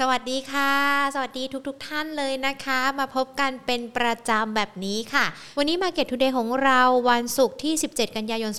[0.00, 0.72] สวัสดีค่ะ
[1.14, 5.24] สวัสดีทุกๆทท่านเลยนะคะ มาพบกันเป็นประจำแบบนี้ค่ะ
[5.58, 6.80] วันนี้ Market Today ของเรา
[7.10, 8.52] วันศุกร์ที่ 17 กันยายน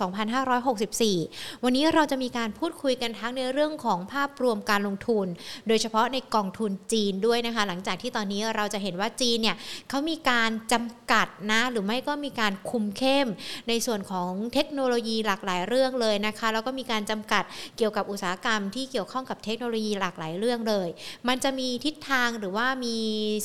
[0.78, 5.28] 2564 วันนี้เราจะมีการพูดคุยกันทั้งในเรื่องของภาพรวมการลงทุน
[5.68, 9.56] โดยเฉพาะในกองทุนจีนด้วยนะคะ หลังจากที่ตอนนี้เราจะเห็นว่าจีนเนี่ย
[9.90, 13.28] เขามีการจำกัดนะ หรือไม่ก็มีการคุมเข้ม
[13.70, 17.44] ในส่วนของเทคโนโลยีหลากหลายเรื่องเลยนะคะแล้วก็มีการจำกัด
[17.78, 20.90] เกี่ยวกับอุตสาหกรรมที่เกี่ยวข้องกับเทคโนโลยีหลากหลายเรื่องเลย
[21.28, 22.98] มันจะมีทิศทางหรือว่ามี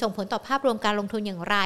[0.02, 1.56] ส่งผลต่อภาพรวมการลงทุนอย่างไร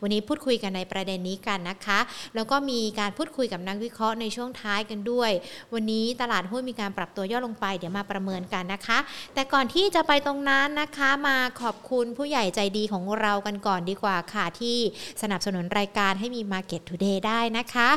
[0.00, 1.98] วันนี้พูดคุยกันในประเด็นนี้กันนะคะ
[2.34, 5.30] แล้วก็มีการพูดคุยกับนักวิเคราะห์ในช่วงท้ายกันด้วย
[5.74, 8.98] วันนี้ตลาดหุ้นมีการปรับตัวย่อลงไปเดี๋ยวมาประเมินกันนะคะ
[9.34, 14.78] แต่ก่อนที่จะไปตรงนั้นนะคะ มาขอบคุณผู้ใหญ่ใจดีของเรากันก่อนดีกว่าค่ะที่
[15.22, 17.88] สนับสนุนรายการให้มี Market Today ได้นะคะ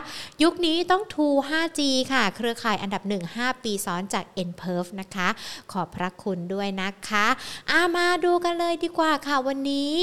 [0.43, 5.27] ยุคนี้ต้อง t ู 5G ค่ะ เครือข่ายอันดับ 1 5 ปีซ้อนจาก n p e r f นะคะ
[5.71, 7.25] ขอบพระคุณด้วยนะคะ
[7.73, 9.93] อามาดูกันเลยดีกว่าค่ะวันนี้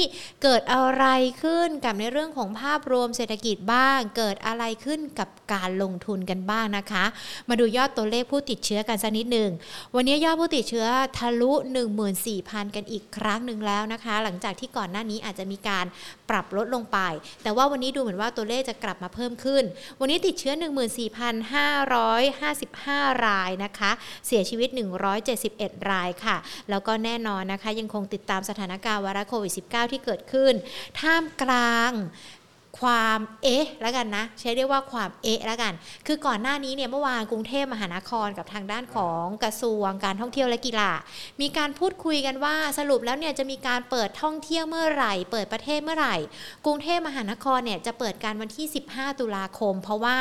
[0.43, 1.05] เกิดอะไร
[1.43, 7.05] ขึ้นกับในเรื่องของภาพรวมเศรษฐกิจบ้าง เกิดอะไรขึ้นกับการลงทุนกันบ้างนะคะ
[7.49, 9.51] มาดูยอดตัวเลขผู้ติดเชื้อกันสักนิดหนึ่ง
[9.95, 11.51] วันนี้ยอดผู้ติดเชื้อทะลุ
[12.13, 15.85] 14,000 กันอีกครั้งหนึ่งแล้วนะคะ หลังจากที่ก่อนหน้านี้อาจจะมีการ
[16.29, 16.99] ปรับลดลงไป
[17.43, 19.63] แต่ว่าวันนี้ดูเหมือนว่าตัวเลขจะกลับมาเพิ่มขึ้น
[19.99, 20.53] วันนี้ติดเชื้อ
[21.89, 23.91] 14,555 รายนะคะ
[24.27, 24.69] เสียชีวิต
[25.29, 26.37] 171 รายค่ะ
[26.69, 30.53] แล้วก็แน่นอนนะคะ ยังคงติดตามสถานการณ์วาระโควิด -19 ที่เกิดขึ้น
[30.99, 31.91] ท่ามกลาง
[32.81, 35.73] ความเอ๊ะแล้วกันนะ ใช้เรียกว่าความเอ๊ะแล้วกัน
[36.07, 40.91] คือก่อนหน้านี้เนี่ยเมื่อวานกรุงเทพมหานครกับทางด้านของกระทรวงการท่องเที่ยวและกีฬา
[41.41, 46.15] มีการพูดคุยกันว่าสรุปแล้วเนี่ยจะมีการเปิดท่องเที่ยวเมื่อไหร่ เปิดประเทศเมื่อไหร่
[46.65, 50.17] กรุงเทพมหานครเนี่ยจะเปิดการวันที่ 15 ตุลาคม เพราะว่า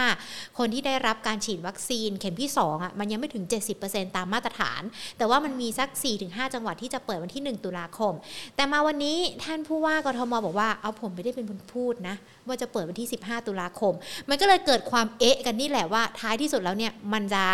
[0.59, 3.45] คนที่ได้รับการฉีดวัคซีนเข็มที่2อะมันยังไม่ถึง
[3.81, 4.83] 70%ตามมาตรฐาน
[5.19, 5.89] แต่ว่ามันมีสัก
[6.23, 8.13] 4-5 จังหวัดที่จะเปิดวันที่ 1 ตุลาคม
[8.57, 12.17] แต่มาวันนี้ท่านผู้ว่ากทมบอกว่าเอาผมไม่ได้เป็นคนพูดนะ
[12.49, 13.95] ว่าจะเปิดวันที่ 15 ตุลาคม
[14.29, 17.45] มันก็เลยเกิดความเอ๊ะกันนี่แหละว่าท้ายที่สุดแล้วเนี่ยมันจะ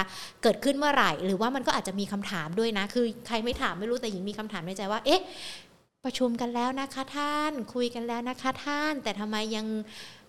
[0.43, 5.21] เกิดขึ้นเมื่อไหร่ หรือว่ามันก็อาจจะมีคำถามด้วยนะ คือใครไม่ถามไม่รู้แต่หญิงมีคำถามในใจว่าเอ๊ะ
[6.05, 9.67] ประชุมกันแล้วนะคะท่าน คุยกันแล้วนะคะท่าน แต่ทำไมยัง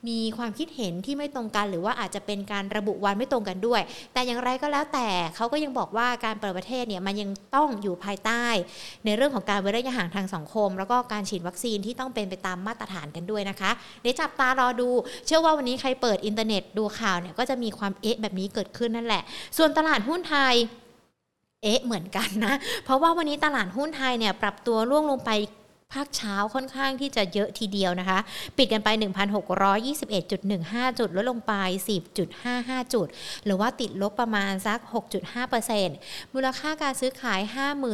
[0.07, 3.81] มีความคิดเห็นที่ไม่ตรงกัน หรือว่าอาจจะเป็นการระบุวันไม่ตรงกันด้วย
[4.13, 8.45] แต่อย่างไรก็แล้วแต่เขาก็ยังบอกว่าการเปิดประเทศเนี่ยมันยังต้องอยู่ภายใต้
[9.05, 13.71] ในเรื่องของการเว้นระยะห่างทางสังคม แล้วก็การฉีดวัคซีนที่ต้องเป็นไปตามมาตรฐานกันด้วยนะคะ
[14.01, 14.89] เดี๋ยวจับตารอดู
[15.25, 19.23] เชื่อว่าวันนี้ใครเปิดอินเทอร์เน็ตดูข่าวเนี่ยก็จะมีความเอ๊ะแบบนี้เกิดขึ้นนั่นแหละ
[19.57, 20.55] ส่วนตลาดหุ้นไทย
[21.63, 22.53] เอ๊ะเหมือนกันนะ
[22.85, 25.31] เพราะว่าวันนี้ตลาดหุ้นไทยเนี่ยปรับตัวร่วงลงไป
[25.93, 28.19] ภาคเช้าค่อนข้างที่จะเยอะทีเดียวนะคะ
[28.57, 28.89] ปิดกันไป
[29.73, 31.53] 1,621.15 จุดลดลงไป
[32.23, 33.07] 10.55 จุด
[33.45, 34.79] หรือว่าติดลบประมาณสัก
[35.57, 37.41] 6.5%มูลค่าการซื้อขาย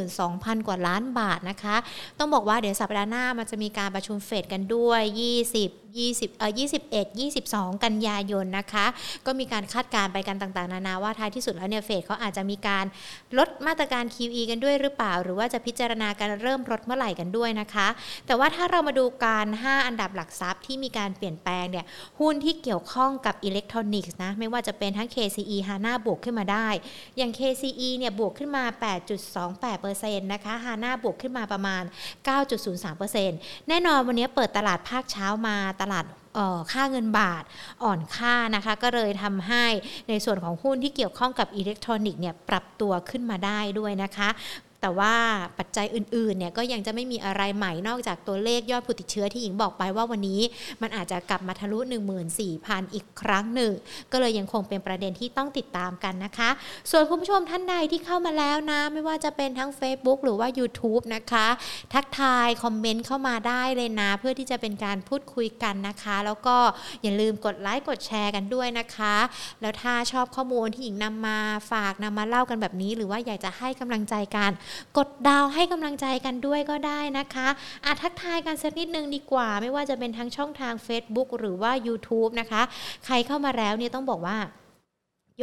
[0.07, 1.75] 52,000 กว่าล้านบาทนะคะ
[2.19, 5.01] ต้องบอกว่าเดี๋ยวสัปดาห์หน้ามันจะมีการประชุมเฟดกันด้วย
[5.45, 6.51] 20 20เอ่อ
[6.95, 8.85] 21 22 กันยายนนะคะ
[9.25, 12.85] ก็มีการคาดการณ์ไปกันต่างๆ นานาว่าท้ายที่สุดแล้วเนี่ยเฟดเขาอาจจะมีการ
[13.37, 17.87] ลดมาตรการ QE กันด้วยหรือเปล่า หรือว่าจะพิจารณาการเริ่มลดเมื่อไหร่กันด้วยนะคะ
[18.27, 21.85] แต่ว่าถ้าเรามาดูการ 5 อันดับหลักทรัพย์ที่มีการเปลี่ยนแปลงเนี่ย
[22.19, 26.67] หุ้นที่เกี่ยวข้องกับอิเล็กทรอนิกส์นะไม่ว่าจะเป็นทั้ง KCE HANA บวกขึ้นมาได้
[27.17, 28.63] อย่าง KCE เนี่ยบวกขึ้นมา
[29.47, 31.83] 8.28%นะคะ HANA บวกขึ้นมาประมาณ
[32.75, 36.05] 9.03%แน่นอนวันนี้เปิดตลาดภาคเช้ามาตลาด
[36.71, 37.43] ค่าเงินบาท
[37.83, 39.65] อ่อนค่านะคะก็เลยทำให้
[40.09, 44.29] ในส่วนของหุ้นที่เกี่ยวข้องกับอิเล็กทรอนิกส์เนี่ยปรับตัวขึ้นมาได้ด้วยนะคะ
[44.81, 45.13] แต่ว่า
[45.59, 50.41] ปัจจัยอื่นๆเนี่ยก็ยังจะไม่มีอะไรใหม่นอกจากตัวเลขยอดผู้ติดเชื้อที่หญิงบอกไปว่าวันนี้
[50.81, 51.79] มันอาจจะกลับมาทะลุ
[52.35, 53.71] 14,000 อีกครั้งหนึ่ง
[54.11, 56.49] ก็เลยยังคงเป็นประเด็นที่ต้องติดตามกันนะคะ
[56.91, 61.47] ส่วนคุณผู้ชมท่านใดที่เข้ามาแล้วนะ ไม่ว่าจะเป็นทั้ง Facebook หรือว่า YouTube นะคะ
[61.93, 66.55] ทักทายคอมเมนต์เข้ามาได้เลยนะ เพื่อที่จะเป็นการพูดคุยกันนะคะ แล้วก็
[67.01, 69.15] อย่าลืมกดไลค์กดแชร์กันด้วยนะคะ
[69.61, 71.37] แล้วถ้าชอบข้อมูลที่หญิงนำมา
[71.71, 74.51] ฝากนำมาเล่ากันแบบนี้ หรือว่าอยากจะให้กำลังใจกัน
[74.97, 77.47] กดดาวให้กำลังใจกันด้วยก็ได้นะคะ
[77.85, 82.61] อาทักทายกันสักนิดนึงดีกว่า ไม่ว่าจะเป็นทั้งช่องทาง Facebook หรือว่า YouTube นะคะ
[83.05, 84.37] ใครเข้ามาแล้วเนี่ยต้องบอกว่า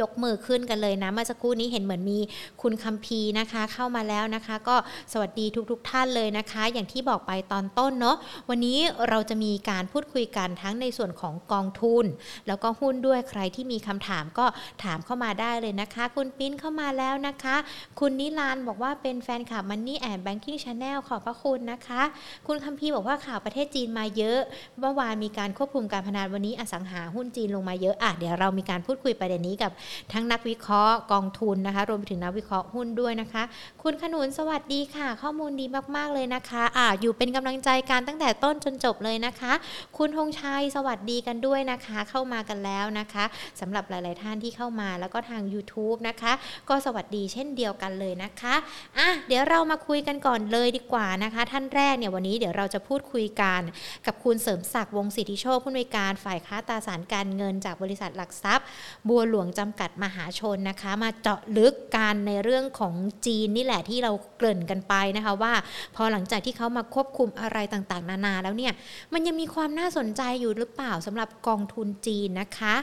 [0.01, 2.19] ยกมือขึ้นกันเลยนะเมื่อสักครู่นี้เห็นเหมือนมี
[2.61, 4.75] คุณคัมพีนะคะ เข้ามาแล้วนะคะ ก็
[5.13, 8.17] สวัสดีทุกๆทท่านเลยนะคะ อย่างที่บอกไปตอนต้นเนาะ
[8.49, 8.79] วันนี้
[9.09, 12.05] เราจะมีการพูดคุยกันทั้งในส่วนของกองทุน
[12.47, 14.45] แล้วก็หุ้นด้วยใครที่มีคำถามก็
[14.83, 17.55] ถามเข้ามาได้เลยนะคะ คุณปิ้นเข้ามาแล้วนะคะ
[17.99, 22.01] คุณนิลานบอกว่าเป็นแฟนคลับ Money and Banking Channel ขอบพระคุณนะคะ
[22.47, 24.39] คุณคัมพีบอกว่าข่าวประเทศจีนมาเยอะ
[24.79, 29.71] เมื่อวานมีการควบคุมการพนันวันนี้อสังหาหุ้นจีนลงมาเยอะอะเดี๋ยวเรามีการพูดคุยประเด็นนี้กับ
[30.13, 33.43] ทั้งนักวิเคราะห์กองทุนนะคะ รวมไปถึงนักวิเคราะห์หุ้นด้วยนะคะ
[33.83, 39.53] คุณขนุนสวัสดีค่ะ ข้อมูลดีมากๆเลยนะคะอ่าอยู่เป็นกำลังใจกันตั้งแต่ต้นจนจบเลยนะคะ
[39.97, 43.25] คุณธงชัยสวัสดีกันด้วยนะคะ เข้ามากันแล้วนะคะ
[43.59, 46.33] สำหรับหลาย ๆ ท่านที่เข้ามาแล้วก็ทาง YouTube นะคะ
[46.69, 48.55] ก็สวัสดีเช่นเดียวกันเลยนะคะ
[48.97, 53.61] อะเดี๋ยวเรามาคุยกันก่อนเลยดีกว่านะคะ ท่านแรกเนี่ยวันนี้เดี๋ยวเราจะพูดคุยกัน
[54.05, 58.65] กับคุณเสริมศักดิ์วงศิทธิโชคผู้อำนวยการฝ่ายค้าตราสารการเงินจากบริษัทหลักทรัพย์
[59.07, 62.93] บัวหลวงจำกัดมหาชนนะคะ มาเจาะลึกกันในเรื่องของ
[63.25, 65.53] จีนนี่แหละที่เราเกริ่นกันไปนะคะว่า
[65.95, 68.73] พอหลังจากที่เขามาควบคุมอะไรต่างๆ นานาแล้วเนี่ย
[69.13, 72.75] มันยังมีความน่าสนใจอยู่หรือเปล่าสำหรับกองทุนจีนนะคะ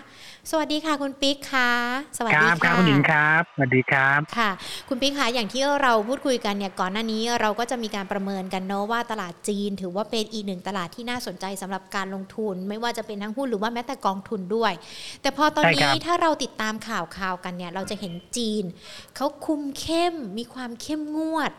[0.50, 1.72] สวัสดีค่ะคุณปิ๊กค่ะ
[2.18, 4.50] สวัสดีครับครัค่ะบคุณหญิงครับสวัสดีครับค่ะ
[4.88, 14.72] คุณปิ๊กคะอย่างที่เราพูดคุยกันเนี่ยก่อนหน้านี้เราก็จะมีการประเมินกันเนาะว่าตลาดจีน ถือว่าเป็นอีกหนึ่งตลาดที่น่าสนใจสำหรับการลงทุน ไม่ว่าจะเป็นทั้งหุ้นหรือว่าแม้แต่กองทุนด้วย
[15.22, 18.64] แต่พอตอนใช่นี้ครับถ้าเราติดตามข่าวข่าวกันเนี่ยเราจะเห็นจีน
[19.16, 21.50] เขาคุมเข้มมีความเข้มงวด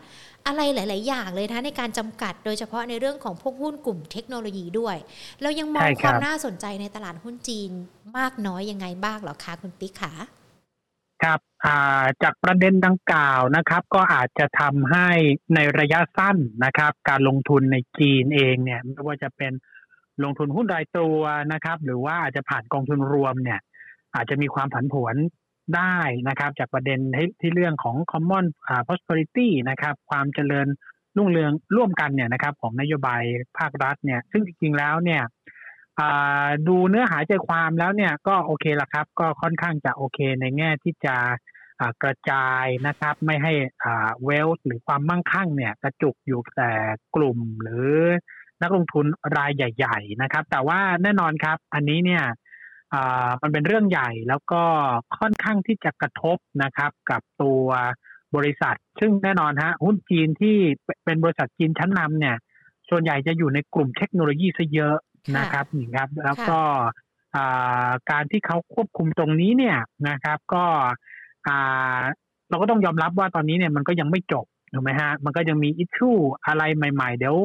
[0.46, 4.96] อะไรหลาย ๆ อย่างเลยนะในการจำกัดโดยเฉพาะในเรื่องของพวกหุ้นกลุ่มเทคโนโลยีด้วย
[5.42, 7.70] เรายังมองคความน่าสนใจในตลาดหุ้นจีน
[8.18, 10.14] มากน้อยยังไงบ้างหรอคะคุณปิ๊กคะ
[11.22, 15.08] ครับาจากประเด็นดังกล่าวนะครับ ก็อาจจะทำให้
[15.54, 19.52] ในระยะสั้นนะครับ การลงทุนในจีนเองเนี่ยไม่ว่าจะเป็น
[20.24, 21.18] ลงทุนหุ้นรายตัว
[21.52, 23.60] นะครับ หรือว่าอาจจะผ่านกองทุนรวมเนี่ย
[24.16, 25.16] อาจจะมีความผันผวน
[25.76, 25.98] ได้
[26.28, 26.98] นะครับ จากประเด็น
[27.40, 28.46] ที่ทเรื่องของ common
[28.86, 30.66] prosperity นะครับ ความเจริญ
[31.16, 33.22] รุ่งเรืองร่วมกันเนี่ยนะครับ ของนโยบาย
[33.58, 35.22] ภาครัฐเนี่ย ซึ่งจริงๆแล้วเนี่ย
[36.68, 41.16] ดูเนื้อหาใจความแล้วเนี่ยก็โอเคละครับ ก็ค่อนข้างจะโอเคในแง่ที่จะ
[42.02, 43.52] กระจายนะครับ ไม่ให้
[44.24, 46.72] เวลหรือความมั่งคั่งเนี่ยกระจุกอยู่แต่
[47.14, 47.90] กลุ่มหรือ
[48.62, 52.24] นักลงทุนรายใหญ่ ๆ นะครับ แต่ว่าแน่นอนครับ อันนี้เนี่ย
[53.42, 54.62] มันเป็นเรื่องใหญ่แล้วก็
[55.18, 57.64] ค่อนข้างที่จะกระทบนะครับ กับตัว
[58.36, 60.56] บริษัท ซึ่งแน่นอนฮะหุ้นจีนที่
[61.04, 62.36] เป็นบริษัทจีนชั้นนำเนี่ย
[62.90, 64.96] ส่วนใหญ่จะอยู่ในกลุ่มเทคโนโลยีซะเยอะ
[65.36, 66.60] นะครับหญิงครับ แล้วก็
[67.36, 69.78] อ่าการที่เขาควบคุมตรงนี้เนี่ย
[70.08, 70.64] นะครับ ก็
[71.46, 72.00] อ่า
[72.50, 76.10] เราก็ต้องยอมรับว่าตอนนี้เนี่ยมันก็ยังไม่จบถูกไหมฮะ มันก็ยังมีอิชชู
[76.46, 77.36] อะไรใหม่ ๆ เดี๋ยว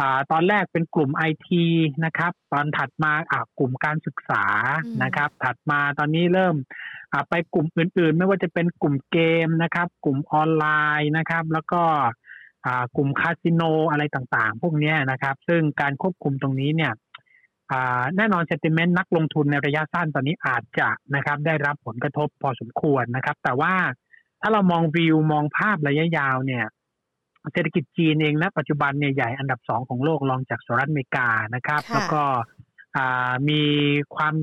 [0.00, 1.64] อ่าตอนแรกเป็นกลุ่มไอที
[2.04, 4.44] นะครับ ตอนถัดมาอ่ากลุ่มการศึกษา
[4.84, 6.54] อืมนะครับ ถัดมาตอนนี้เริ่ม
[7.12, 10.66] อ่าไปกลุ่มอื่น ๆ ไม่ว่าจะเป็นกลุ่มเกมนะครับ กลุ่มออนไล
[11.00, 11.82] น์นะครับ แล้วก็
[12.66, 16.92] อ่ากลุ่มคาสิโนอะไรต่างๆ พวกเนี้ยนะครับ ซึ่งการควบคุมตรงนี้เนี่ย
[17.70, 23.74] อ่าแน่นอนเซติเมนต์นักลงทุนในระยะสั้นตอนนี้อาจจะนะครับ ได้รับผลกระทบพอสมควรนะครับ แต่ว่า
[24.40, 26.64] ถ้าเรามองวิวมองภาพระยะยาวเนี่ย
[27.52, 32.24] เศรษฐกิจจีนเองณปัจจุบันเนี่ยใหญ่อันดับสองของโลกรองจากสหรัฐอเมริกานะครับค่ะแล้วก็
[32.96, 33.62] อ่ามี
[34.16, 34.34] ความ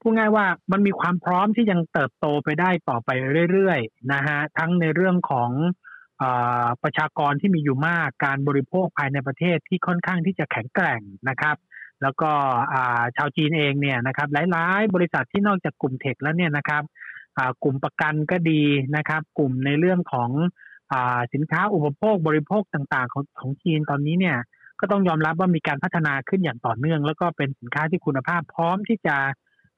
[0.00, 3.10] พูดง่ายว่ามันมีความพร้อมที่ยังเติบโตไปได้ต่อไป
[3.52, 5.50] เรื่อยๆนะฮะทั้งในเรื่องของ
[6.22, 11.56] อาประชากรที่มีอยู่มากการบริโภคภายในประเทศที่ค่อนข้างที่จะแข็งแกร่งนะครับ
[12.02, 12.30] แล้วก็
[12.72, 16.82] อ่าชาวจีนเองเนี่ยนะครับหลายๆ บริษัทที่นอกจากกลุ่มเทคแล้วเนี่ยนะครับ
[17.38, 18.62] อ่ากลุ่มประกันก็ดี
[18.96, 20.50] นะครับ กลุ่มในเรื่องของอา
[21.34, 24.36] สินค้าอุปโภคบริโภคต่างๆ ของของจีนตอนนี้เนี่ย
[24.80, 29.16] ก็ต้องยอมรับว่ามีการพัฒนาขึ้นอย่างต่อเนื่อง แล้วก็เป็นสินค้าที่คุณภาพพร้อมที่จะ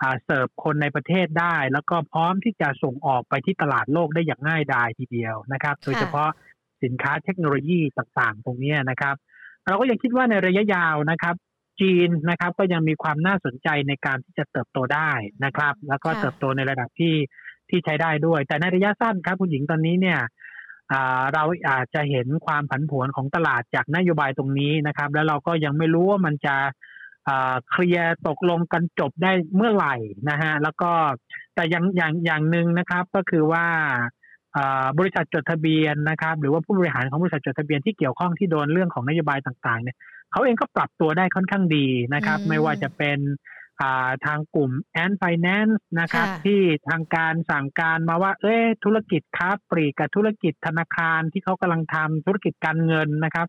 [0.00, 6.30] อ่าเสิร์ฟคนในประเทศได้ แล้วก็พร้อมที่จะส่งออกไปที่ตลาดโลกได้อย่างง่ายดายทีเดียวนะครับ โดยเฉพาะ
[6.84, 9.14] สินค้าเทคโนโลยีต่างๆ ตรงเนี้ยนะครับ
[9.66, 11.34] เราก็ยังคิดว่าในระยะยาวนะครับ
[11.80, 15.10] จีนนะครับก็ยังมีความน่าสนใจในการที่จะเติบโตได้
[15.44, 17.14] นะครับ แล้วก็ค่ะเติบโตในระดับที่
[17.68, 20.28] ที่ใช้ได้ด้วย แต่ในระยะสั้นครับคุณหญิงตอนนี้เนี่ยอ่า
[21.34, 26.56] เราอาจจะเห็นความผันผวนของตลาดจากนโยบายตรงนี้นะครับ แล้วเราก็ยังไม่รู้ว่ามันจะ
[27.28, 29.96] อ่าเคลียร์ตกลงกันจบได้เมื่อไหร่
[30.30, 30.90] นะฮะแล้วก็
[31.54, 33.66] แต่อย่างอย่างอย่างหนึ่งนะครับก็คือว่า
[34.56, 39.96] อ่าบริษัทจดทะเบียนนะครับ หรือว่าผู้บริหารของบริษัทจดทะเบียนที่เกี่ยวข้องที่โดนเรื่องของนโยบายต่างๆเนี่ย
[40.32, 43.61] เขาเองก็ปรับตัวได้ค่อนข้างดีนะครับอืมไม่ว่าจะเป็นอ่า
[44.26, 44.70] ทางกลุ่ม
[45.04, 53.46] Ant Finance นะครับค่ะที่ทางการสั่งการมาว่า เอ้ยธุรกิจค้าปลีกกับธุรกิจธนาคารที่เขากำลังทำธุรกิจการเงินนะครับ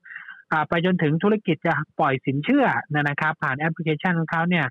[0.52, 4.66] อ่าไปจนถึงธุรกิจจะปล่อยสินเชื่อนะครับ ผ่านแอปพลิเคชันของเขาเนี่ย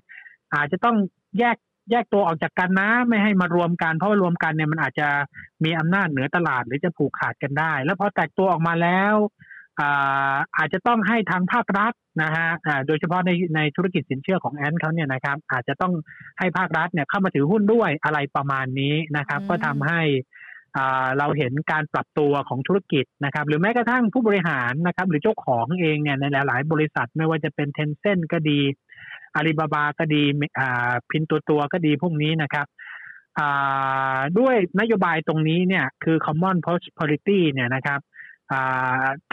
[0.53, 0.95] อาจจะต้อง
[1.39, 1.57] แยก
[1.91, 5.07] แยกตัวออกจากกันนะไม่ให้มารวมกัน เพราะว่ารวมกันเนี่ยมันอาจจะ
[5.63, 9.15] มีอำนาจเหนือตลาดหรือจะผูกขาดกันได้ แล้วพอแตกตัวออกมาแล้ว
[9.79, 15.93] อ่าอาจจะต้องให้ทางภาครัฐนะฮะอ่าโดยเฉพาะในในธุรกิจสินเชื่อของแอนเขาเนี่ยนะครับ อาจจะต้อง
[16.39, 20.01] ให้ภาครัฐเนี่ยเข้ามาถือหุ้นด้วยอะไรประมาณนี้นะครับอืมก็ทำให้
[20.77, 28.59] อ่าเราเห็นการปรับตัวของธุรกิจนะครับ หรือแม้กระทั่งผู้บริหารนะครับ หรือเจ้าของเองเนี่ยในหลาย ๆ บริษัทไม่ว่าจะเป็นเทนเซ็นก็ดี
[29.35, 30.23] อาลีบาบาก็ดี
[30.59, 32.67] อ่าพินตัวตัวก็ดีพวกนี้นะครับ
[34.39, 37.99] ด้วยนโยบายตรงนี้เนี่ยคือ common prosperity เนี่ยนะครับ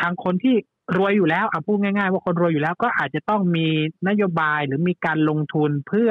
[0.01, 0.55] ทางคนที่
[0.97, 3.69] รวยอยู่แล้วเอาพูดง่ายๆ ว่าคนรวยอยู่แล้วก็อาจจะต้องมี
[4.09, 6.11] นโยบายหรือมีการลงทุนเพื่อ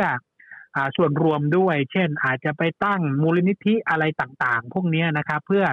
[0.75, 5.65] อส่วนรวมด้วย เช่น อาจจะไปตั้งมูลนิธิอะไรต่างๆ พวกนี้นะครับ เพื่อ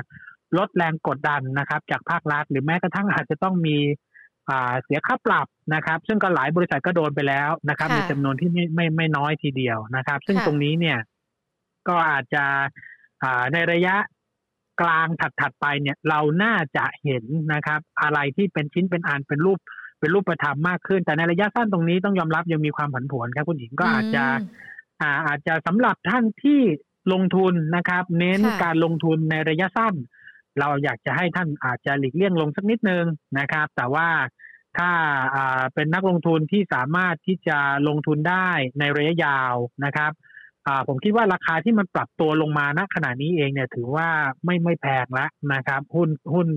[0.59, 3.77] ลดแรงกดดันนะครับ จากภาครัฐ หรือแม้กระทั่งอาจจะต้องมี
[4.85, 10.99] เสียค่าปรับนะครับ ซึ่งก็หลายบริษัทก็โดนไปแล้วนะครับ มีจำนวนที่ไม่ไม่ไม่น้อยทีเดียวนะครับ ซึ่งตรงนี้เนี่ย
[11.89, 12.45] ก็อาจจะ
[13.53, 13.95] ในระยะ
[14.81, 15.07] กลาง
[15.41, 19.59] ถัดๆไปเนี่ยเราน่าจะเห็นนะครับ อะไรที่เป็นชิ้นเป็นอันเป็นรูป
[20.01, 24.25] เป็นรูปธรรมมากขึ้น แต่ในระยะสั้นตรงนี้ต้องยอมรับยังมีความผันผวนครับคุณหญิงก็อาจจะ
[25.01, 26.61] อ่าอาจจะสำหรับท่านที่
[27.13, 29.95] ลงทุนนะครับ เน้นการลงทุนในระยะสั้น
[30.61, 33.05] เราอยากจะให้ท่านอาจจะหลีกเลี่ยงลงสักนิดนึง
[33.39, 34.09] นะครับ แต่ว่า
[34.79, 34.91] ถ้า
[35.75, 39.55] เป็นนักลงทุนที่สามารถที่จะลงทุนได้ในระยะยาว
[39.85, 40.13] นะครับ
[40.89, 44.09] ผมคิดว่าราคาที่มันปรับตัวลงมาณขณะนี้เองเนี่ยถือว่า
[44.45, 46.49] ไม่ไม่แพงแล้วนะครับ หุ้นหุ้น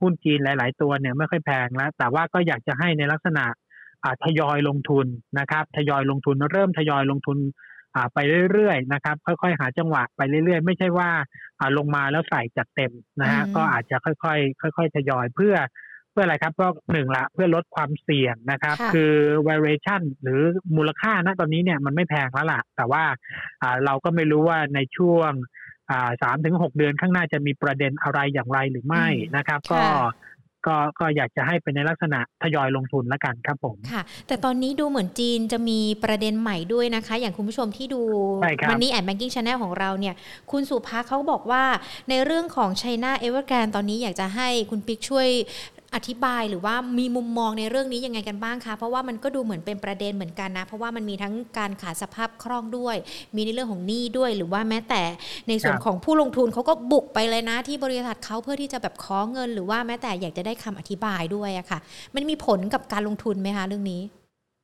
[0.00, 3.44] หุ้นจีนหลาย ๆ ตัวเนี่ยไม่ค่อยแพงแล้ว แต่ว่าก็อยากจะให้ในลักษณะ
[4.24, 5.06] ทยอยลงทุน
[5.38, 7.38] นะครับทยอยลงทุนเริ่มทยอยลงทุน
[8.14, 8.18] ไป
[8.52, 11.10] เรื่อยๆนะครับ ค่อยๆหาจังหวะไปเรื่อยๆ ไม่ใช่ว่า
[11.78, 15.54] ลงมาแล้วใส่จัดเต็มนะฮะก็อาจจะค่อยๆค่อย ๆ ทยอยเพื่อ
[16.12, 19.12] เพื่ออะไรครับก็หนึ่งละเพื่อลดความเสี่ยงนะครับ คือ
[19.48, 20.40] variation หรือ
[20.76, 23.04] มูลค่าณตอนนี้เนี่ยมันไม่แพงแล้วล่ะ แต่ว่า
[23.84, 25.32] เราก็ไม่รู้ว่าในช่วง
[26.22, 29.82] สามถึงหกเดือนข้างหน้าจะมีประเด็นอะไรอย่างไรหรือไม่นะครับ ก็
[30.68, 38.02] ก็ก็อยากจะให้เป็นในลักษณะทยอยลงทุนแล้วกันครับผมค่ะ แต่ตอนนี้ดูเหมือนจีนจะมีประเด็นใหม่ด้วยนะคะ อย่างคุณผู้ชมที่ดู
[38.70, 40.14] Money and Banking Channel ของเราเนี่ย
[40.50, 41.64] คุณสุภาเขาบอกว่า
[42.08, 45.28] ในเรื่องของ China Evergrande ตอนนี้อยากจะให้คุณปิ๊กช่วย
[45.94, 52.96] อธิบายหรือว่ามีมุมมองในเรื่องนี้ยังไงกันบ้างคะเพราะว่ามันก็ดูเหมือนเป็นประเด็นเหมือนกันนะ เพราะว่ามันมีทั้งการขาดสภาพคล่องด้วย
[53.34, 55.02] มีในเรื่องของหนี้ด้วย หรือว่าแม้แต่
[55.48, 61.78] ในส่วนของผู้ลงทุนเขาก็บุกไปเลยนะ ที่บริษัทเขาเพื่อที่จะแบบขอเงิน หรือว่าแม้แต่อยากจะได้คำอธิบายด้วยอะค่ะ
[62.14, 64.00] มันมีผลกับการลงทุนไหมคะเรื่องนี้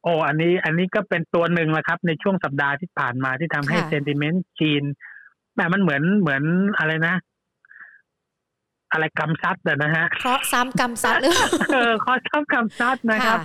[0.02, 4.82] โอ้อันนี้อันนี้ก็เป็นตัวหนึ่งแหละครับ ในช่วงสัปดาห์ที่ผ่านมาที่ทำให้ sentiment จีน
[5.54, 6.42] เนี่ยมันเหมือนเหมือน
[6.78, 7.14] อะไรนะ
[8.90, 11.34] อะไรกำซัดนะฮะเคราะซ้ำกำซัดหรือ
[11.72, 13.38] เออเคราะซ้ำกำซัดนะครับ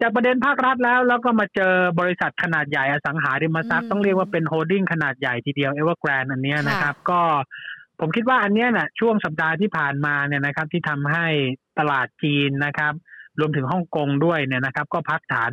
[0.00, 7.20] จากประเด็นภาครัฐแล้วแล้วก็มาเจอบริษัทขนาดใหญ่อสังหาริมทรัพย์ต้องเรียกว่าเป็น holding ขนาดใหญ่ทีเดียวเอเวอร์แกรนอันนี้นะครับ ก็
[8.00, 11.26] ผมคิดว่าอันนี้น่ะช่วงสัปดาห์ที่ผ่านมาเนี่ยนะครับ ที่ทำให้
[11.78, 12.92] ตลาดจีนนะครับ
[13.40, 15.52] รวมถึงฮ่องกงด้วยเนี่ยนะครับ ก็พักฐาน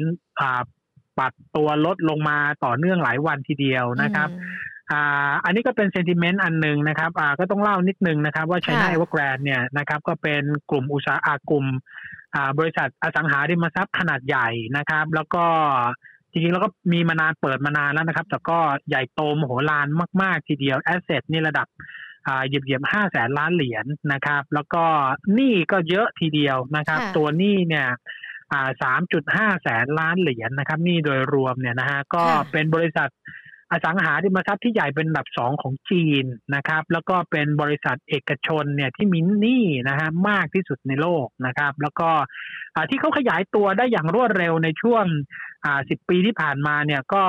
[1.20, 4.30] ปรับตัวลดลงมาต่อเนื่องหลายวันทีเดียวนะครับ
[4.92, 11.66] อ่าอันนี้ก็เป็น sentiment อันหนึ่งนะครับอ่าก็ต้องเล่านิดนึงนะครับ ว่า China Evergrande เนี่ยนะครับก็เป็นกลุ่มอุตสาหกลุ่ม
[12.36, 15.46] อ่าบริษัทอสังหาริมทรัพย์ขนาดใหญ่นะครับ แล้วก็
[16.32, 19.88] จริงๆแล้วก็มีมานานเปิดมานานแล้วนะครับ แต่ก็ใหญ่โตมโหฬาร
[20.22, 21.68] มาก ๆ ทีเดียว asset นี่ระดับ
[22.28, 24.84] อ่าเหยียบเหยียบห้าแสนล้านเหรียญนะครับ แล้วก็
[25.34, 27.88] หนี้ก็เยอะทีเดียวนะครับ ตัวหนี้เนี่ย
[28.52, 33.10] อ่าสามจุดห้าแสนล้านเหรียญนะครับหนี้โดยรวมเนี่ยนะฮะก็เป็นบริษัท
[33.72, 42.10] อสังหาริมทรัพย์ที่ใหญ่เป็นอันดับสองของจีนนะครับ แล้วก็เป็นบริษัทเอกชนเนี่ยที่มีหนี้นะฮะมากที่สุดในโลกนะครับ แล้วก็
[42.90, 45.06] ที่เขาขยายตัวได้อย่างรวดเร็วในช่วง
[45.90, 47.24] สิบปีที่ผ่านมาเนี่ยก็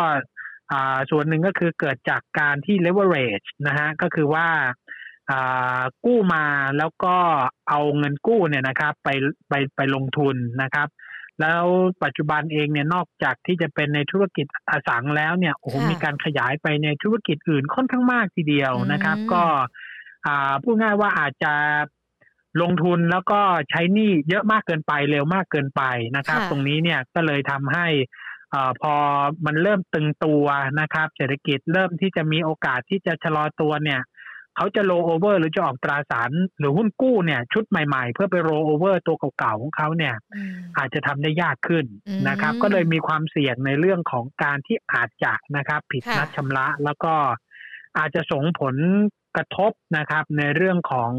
[1.10, 4.48] ส่วนหนึ่งก็คือเกิดจากการที่ leverage นะฮะก็คือว่า
[6.04, 6.44] กู้มา
[6.78, 7.16] แล้วก็
[7.68, 9.08] เอาเงินกู้เนี่ยนะครับไป
[9.48, 10.88] ไปไปลงทุนนะครับ
[11.40, 11.64] แล้ว
[12.04, 19.44] ปัจจุบันเองเนี่ยนอกจากที่จะเป็นในธุรกิจอสังแล้วเนี่ยโอ้โหมีการขยายไปในธุรกิจอื่นค่อนข้างมากทีเดียวนะครับ ก็
[20.62, 21.54] พูดง่ายว่าอาจจะ
[22.62, 25.82] ลงทุนแล้วก็ใช้หนี้เยอะมากเกินไปเร็วมากเกินไป
[26.16, 27.86] นะครับ ตรงนี้เนี่ยก็เลยทำให้
[28.54, 28.94] อพอ
[29.46, 30.44] มันเริ่มตึงตัว
[30.80, 34.00] นะครับ เศรษฐกิจเริ่มที่จะมีโอกาสที่จะชะลอตัวเนี่ย
[34.56, 40.14] เขาจะโรโอเวอร์หรือจะออกตราสารหรือหุ้นกู้เนี่ยชุดใหม่ๆ เพื่อไปโรโอเวอร์ตัวเก่าๆของเขาเนี่ย
[40.78, 41.84] อาจจะทำได้ยากขึ้น
[42.28, 47.14] นะครับ ก็เลยมีความเสี่ยงในเรื่องของการที่อาจจะนะครับ ผิดนัดชำระแล้วก็
[47.98, 48.76] อาจจะส่งผล
[49.36, 51.12] กระทบนะครับ ในเรื่องของ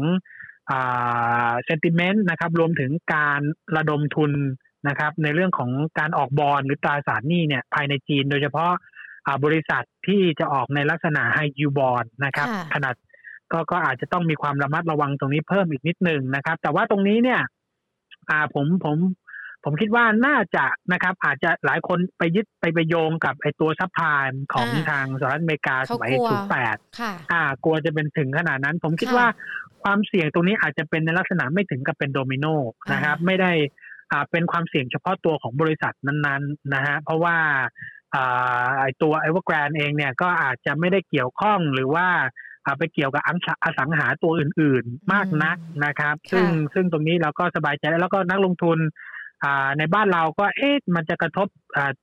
[0.68, 3.40] sentiment นะครับ รวมถึงการ
[3.76, 4.32] ระดมทุน
[4.88, 8.72] นะครับ ในเรื่องของการออกบอลหรือตราสารหนี้เนี่ยภายในจีน โดยเฉพาะ
[9.44, 12.94] บริษัทที่จะออกในลักษณะไฮยูบอลนะครับ ขนาด
[13.52, 17.40] ก็ก็อาจจะต้องมีความระมัดระวังตรงนี้เพิ่มอีกนิดหนึ่งนะครับ แต่ว่าตรงนี้เนี่ย
[18.30, 18.96] อ่าผมผม
[19.64, 26.76] ผมคิดว่าน่าจะนะครับ อาจจะหลายคนไปยึดไปไปโยงกับไอตัว subprime ของทางสหรัฐอเมริกาสมัยศูนย์แปด
[27.32, 29.26] อ่ากลัวจะเป็นถึงขนาดนั้น ผมคิดว่า
[29.82, 32.46] ความเสี่ยงตรงนี้อาจจะเป็นในลักษณะไม่ถึงกับเป็นโดมิโน
[32.92, 33.52] นะครับ ไม่ได้
[34.12, 37.36] อ่าเป็นความเสี่ยงเฉพาะตัวของบริษัทนั้นๆนะฮะเพราะว่า
[38.80, 42.08] ไอตัวไอวอแกรนเองเนี่ยก็อาจจะไม่ได้เกี่ยวข้องหรือว่า
[42.78, 43.22] ไปเกี่ยวกับ
[43.64, 48.78] อสังหาตัวอื่น ๆ มากนักนะครับ ซึ่งซึ่งตรงนี้เราก็สบายใจแล้วก็นักลงทุน
[49.78, 51.48] ในบ้านเราก็เอ๊ะมันจะกระทบ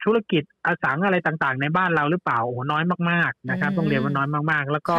[0.03, 4.97] ธุรกิจอสังอะไรต่างๆ ในบ้านเราหรือเปล่าโอ้น้อยมากๆนะครับต้องเรียนว่าน้อยมากๆ แล้วก็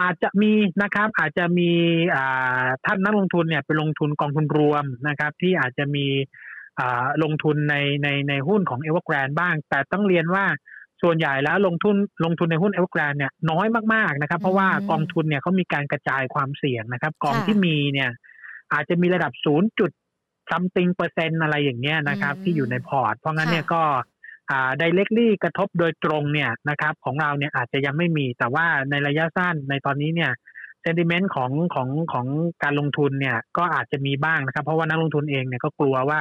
[0.00, 1.70] อาจจะมีนะครับอาจจะมี
[2.86, 6.06] ท่านนักลงทุนเนี่ยไปลงทุนกองทุนรวมนะครับ ที่อาจจะมี
[7.22, 10.44] ลงทุนในในในหุ้นของเอเวอร์แกรนบ้าง แต่ต้องเรียนว่า
[11.02, 18.10] ส่วนใหญ่แล้วลงทุนลงทุนในหุ้นเอเวอร์แกรนเนี่ยน้อยมากๆนะครับ เพราะว่ากองทุนเนี่ยเขามีการกระจายความเสี่ยงนะครับ กองที่มีเนี่ย
[18.72, 19.90] อาจจะมีระดับศูนย์จุด
[20.50, 23.82] something เปอร์เซ็นต์อะไรอย่างเงี้ยนะครับ ที่อยู่ในพอร์ต เพราะงั้นเนี่ยก็
[24.50, 30.32] อ่า directly กระทบโดยตรงเนี่ยนะครับ ของเราเนี่ยอาจจะยังไม่มี แต่ว่าในระยะสั้นในตอนนี้เนี่ย
[30.82, 32.26] sentiment ของของของ
[32.62, 36.20] การลงทุนเนี่ยก็อาจจะมีบ้างนะครับ เพราะว่านักลงทุนเองเนี่ยก็กลัวว่า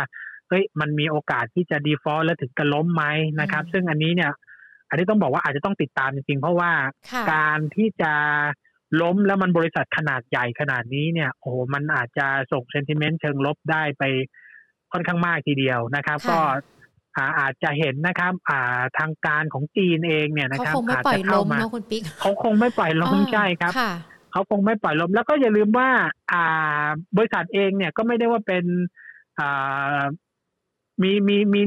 [0.49, 3.03] เฮ้ยมันมีโอกาสที่จะ default และถึงจะล้มไหม
[3.39, 4.35] นะครับ ซึ่งอันนี้เนี่ยอั
[4.95, 6.71] นนี้ต้องบอกว่าอาจจะต้องติดตามจริงๆ เพราะว่า
[7.31, 8.13] การที่จะ
[9.01, 14.03] ล้มแล้วมันบริษัทขนาดใหญ่ขนาดนี้เนี่ยโอ้โหมันอาจจะส่ง sentiment เชิงลบได้ไป
[14.91, 16.39] ค่อนข้างมากทีเดียวนะครับ ก็
[17.39, 23.73] อาจจะเห็นนะครับ อ่าทางการของจีนเองเนี่ยนะครับอาจจะเข้ามาคุณปิ๊กเขาคงไม่ปล่อยล้มใช่ครับ
[24.31, 25.89] เขาคงไม่ปล่อยล้มแล้วก็อย่าลืมว่า
[26.31, 26.85] อ่า
[27.17, 28.65] บริษัทเองเนี่ยก็ไม่ได้ว่าเป็น
[29.39, 30.01] อ่า
[31.01, 31.61] มีมีมี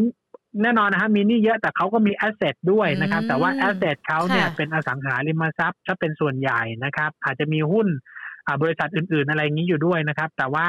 [0.63, 7.89] แน่นอนนะฮะมีนี่เยอะแต่เขาก็มีแอสเซทด้วยนะครับ แต่ว่าแอสเซทเขาเนี่ยเป็นอสังหาริมทรัพย์ถ้าเป็นส่วนใหญ่นะครับ อาจจะมีหุ้น
[8.63, 10.67] บริษัทอื่น ๆ อะไรอย่างนี้อยู่ด้วยนะครับ แต่ว่า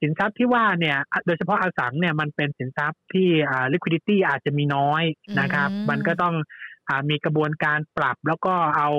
[0.00, 3.28] สินทรัพย์ที่ว่าเนี่ยโดยเฉพาะอสังเนี่ยมันเป็นสินทรัพย์ที่
[3.72, 5.02] liquidity อาจจะมีน้อย
[5.40, 6.34] นะครับ มันก็ต้อง
[6.88, 8.90] อมีกระบวนการปรับแล้วก็เอา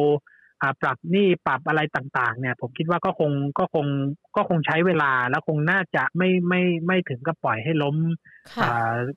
[0.81, 3.85] ปรับนี่ปรับอะไรต่างๆ เนี่ย ผมคิดว่าก็คงก็คง
[4.35, 7.95] ก็คงใช้เวลาแล้วคงน่าจะไม่ไม่ไม่ถึงกับปล่อยให้ล้ม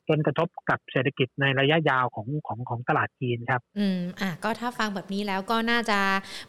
[0.07, 5.99] จนกระทบกับเศรษฐกิจในระยะยาวของของของตลาดจีนครับ อืมอะก็ถ้าฟังแบบนี้แล้วก็น่าจะ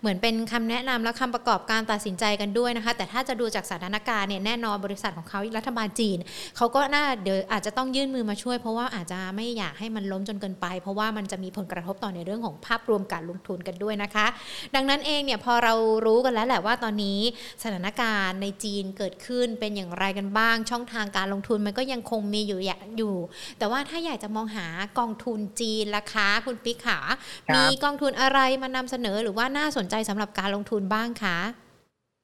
[0.00, 6.18] เหมือนเป็นคำแนะนำและคำประกอบการตัดสินใจกันด้วยนะคะ แต่ถ้าจะดูจากสถานการณ์เนี่ยแน่นอนบริษัทของเขารัฐบาลจีน
[6.56, 14.26] เขาก็น่าเดี๋ยวอาจจะต้องยื่นมือมาช่วย เพราะว่าอาจจะไม่อยากให้มันล้มจนเกินไป เพราะว่ามันจะมีผลกระทบต่อในเรื่องของภาพรวมการลงทุนกันด้วยนะคะ
[14.74, 15.74] ดังนั้นเองเนี่ยพอเรา
[16.06, 17.20] รู้กันแล้วแหละว่าตอนนี้
[17.62, 22.60] สถานการณ์ในจีนเกิดขึ้นเป็นอย่างไรกันบ้าง ช่องทางการลงทุนมันก็ยังคงมีอยู่
[22.96, 23.14] อยู่
[23.58, 24.66] แต่ว่าถ้าอยากจะมองหา
[24.98, 26.98] กองทุนจีนราคาคุณปิ๊กขา
[27.54, 31.38] มีกองทุนอะไรมานำเสนอหรือว่าน่าสนใจสำหรับการลงทุนบ้างคะ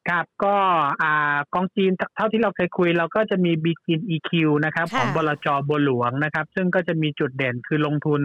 [0.09, 0.57] ครับก็
[1.03, 4.31] อ่ากองจีนเท่าที่เราเคยคุย เราก็จะมีบีจีน EQ
[4.65, 8.23] นะครับของบลจบัวหลวงนะครับ ซึ่งก็จะมีจุดเด่นคือลงทุน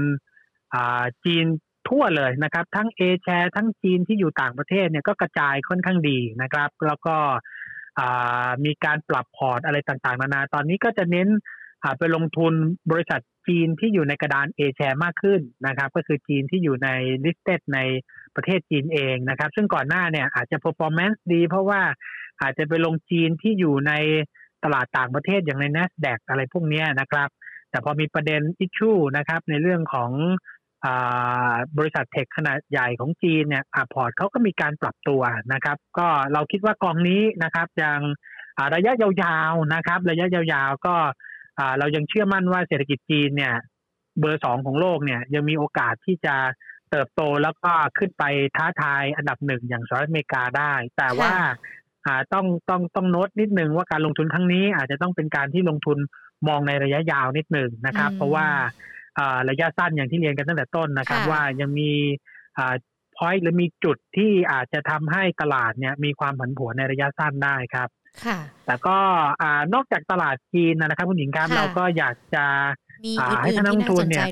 [0.74, 1.46] อ่าจีน
[1.90, 7.16] ทั่วเลยนะครับ ทั้งเอแชร์ทั้งจีนที่อยู่ต่างประเทศเนี่ยก็กระจายค่อนข้างดีนะครับ แล้วก็
[8.66, 11.28] มีการปรับพอร์ตอะไรต่างๆนานาตอนนี้ก็จะเน้น
[12.00, 12.54] ไปลงทุน
[12.92, 16.90] บริษัทจีนที่อยู่ในกระดานเอแชร์มากขึ้นนะครับ ก็คือจีนที่อยู่ใน
[17.26, 17.80] listed ใน
[18.36, 21.82] ประเทศจีนเองนะครับ ซึ่งก่อนหน้าเนี่ยอาจจะ performance ดี เพราะว่า
[22.42, 23.94] อาจจะไปลงจีนที่อยู่ใน
[24.64, 27.30] ตลาดต่างประเทศอย่างใน NASDAQ อะไรพวกนี้นะครับ
[27.70, 30.12] แต่พอมีประเด็นอิชชูนะครับในเรื่องของ
[31.78, 33.64] บริษัทเทคขนาดใหญ่ของจีนเนี่ย
[33.94, 35.22] พอร์ตเขาก็มีการปรับตัว
[35.54, 38.00] นะครับ ก็เราคิดว่ากองนี้นะครับยัง
[38.76, 40.96] ระยะยาวๆนะครับ ระยะยาวๆก็
[41.80, 43.54] เรายังเชื่อมั่นว่าเศรษฐกิจจีนเนี่ย
[44.20, 46.36] เบอร์สองของโลกเนี่ยยังมีโอกาสที่จะ
[46.90, 48.24] เติบโตแล้วก็ขึ้นไป
[48.58, 51.34] ท้าทายอันดับหนึ่งอย่างสหรัฐอเมริกาได้ แต่ว่า
[52.34, 55.98] ต้องต้องต้องโน้ตนิดนึงว่าการลงทุนครั้งนี้อาจจะต้องเป็นการที่ลงทุน
[56.48, 58.48] มองในระยะยาวนิดหนึ่งนะครับ เพราะว่า
[59.50, 61.92] ระยะสั้นอย่างที่เรียนกันตั้งแต่ต้นนะครับ ว่ายังมี
[63.16, 67.90] พอยต์หรือมีจุดที่อาจจะทำให้ตลาดเนี่ยมีความผันผวนในระยะสั้นได้ครับ
[68.26, 68.98] ค่ะ แต่ก็
[69.74, 72.46] นอกจากตลาดจีนนะครับคุณหญิงครับเราก็อยากจะ
[73.44, 74.26] ให้ท่านนักลงทุนเนี่ย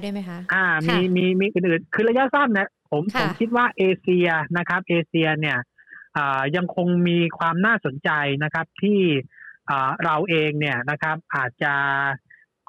[0.53, 5.57] อ่ามีมีมีอื่นๆคือระยะสั้นนะผมผมคิดว่าเอเชียนะครับเอเชียเนี่ย
[6.55, 8.09] ยังคงมีความน่าสนใจ
[8.43, 8.99] นะครับที่
[10.05, 11.73] เราเองเนี่ยนะครับอาจจะ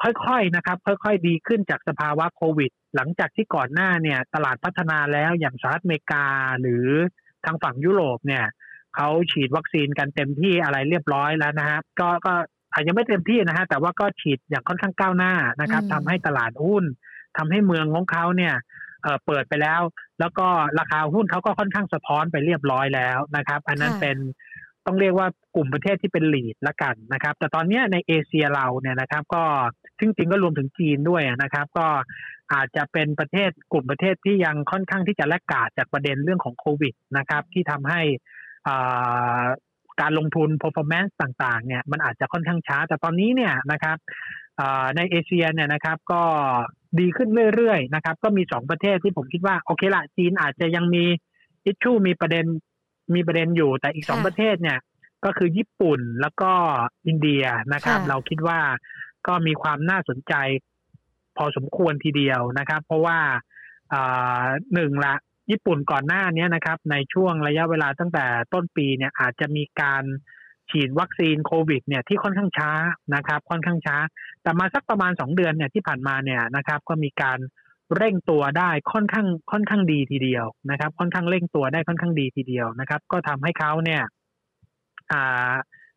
[0.03, 6.27] ค่อยๆนะครับ ค่อยๆ ดีขึ้นจากสภาวะโควิด หลังจากที่ก่อนหน้าเนี่ยตลาดพัฒนาแล้วอย่างสหรัฐอเมริกา
[6.61, 6.87] หรือ
[7.45, 8.45] ทางฝั่งยุโรปเนี่ย
[8.97, 12.35] เขาฉีดวัคซีนกันเต็มที่อะไรเรียบร้อยแล้วนะฮะก็ก็
[12.73, 16.85] อาจจะไม่เต็มที่นะฮะแต่ว่าก็ฉีดอย่างค่อนข้างก้าวหน้านะครับทำให้ตลาดหุ้น
[17.37, 18.55] ทำให้เมืองของเขาเนี่ย
[19.03, 19.81] เเปิดไปแล้ว
[20.21, 20.47] แล้วก็
[20.79, 24.17] ราคาหุ้นเขาก็ค่อนข้างสะท้อนไปเรียบร้อยแล้วนะครับ อันนั้นเป็น
[24.87, 29.45] ต้องเรียกว่ากลุ่มประเทศที่เป็นหลีดละกันนะครับ แต่ตอนนี้ในเอเชียเราเนี่ยนะครับ ก็
[29.99, 31.87] ซึ่งจริงก็รวมถึงจีนด้วยนะครับ ก็
[32.53, 38.01] อาจจะเป็นประเทศกลุ่มประเทศที่ยังค่อนข้างที่จะแลกกาดจากประเด็นเรื่องของโควิดนะครับ ที่ทำให้
[40.01, 43.97] การลงทุน performance ต่างๆ เนี่ยมันอาจจะค่อนข้างช้า แต่ตอนนี้เนี่ยนะครับ
[44.97, 46.23] ในเอเชียเนี่ยนะครับก็
[47.01, 51.05] ดีขึ้นเรื่อยๆนะครับ ก็มีสองประเทศที่ผมคิดว่า โอเคละจีนอาจจะยังมี
[51.65, 52.45] อิชชูมีประเด็น
[53.15, 54.79] มีประเด็นอยู่แต่อีกสองประเทศเนี่ย
[55.25, 56.53] ก็คือญี่ปุ่นแล้วก็
[57.07, 57.45] อินเดีย
[57.75, 58.61] นะครับ เราคิดว่า
[59.27, 60.35] ก็มีความน่าสนใจ
[61.37, 63.19] พอสมควรทีเดียวนะครับ เพราะว่า
[64.75, 65.15] หนึ่งละ
[65.51, 70.05] ญี่ปุ่นก่อนหน้านี้นะครับ ในช่วงระยะเวลาตั้งแต่ต้นปีเนี่ยอาจจะมีการ
[70.71, 72.71] ฉีดวัคซีนโควิดเนี่ยที่ค่อนข้างช้า
[73.15, 73.97] นะครับ ค่อนข้างช้า
[74.43, 77.39] แต่มาสักประมาณสองเดือนเนี่ยที่ผ่านมาเนี่ยนะครับ ก็มีการ
[77.97, 84.03] เร่งตัวได้ค่อนข้างค่อนข้างดีทีเดียวนะครับ ค่อนข้างเร่งตัวได้ค่อนข้างดีทีเดียวนะครับ ก็ทำให้เขาเนี่ย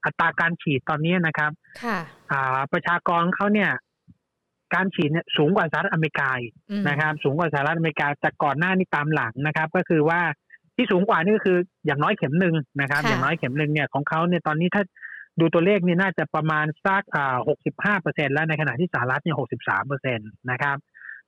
[0.06, 1.52] อัตราการฉีดตอนนี้นะครับ
[1.84, 1.98] ค่ะ
[2.72, 3.72] ประชากรเขาเนี่ย
[4.74, 6.30] การฉีดเนี่ยสูงกว่าสหรัฐอเมริกา
[6.90, 10.22] นะครับ สูงกว่าสหรัฐอเมริกาแต่ก่อนหน้านี้ตามหลังนะครับ ก็คือว่า
[10.76, 14.84] ที่สูงกว่านี่ก็คืออย่างน้อยเข็มหนึ่งนะครับ อย่างน้อยเข็มหนึ่งเนี่ยของเขาเนี่ยตอนนี้ถ้า
[15.40, 20.78] ดูตัวเลขนี่น่าจะประมาณสักอ่าหกสิบห้าเปอร์เซ็นแล้วในขณะที่สหรัฐเนี่ยหกสิบสามเปอร์เซ็นตนะครับ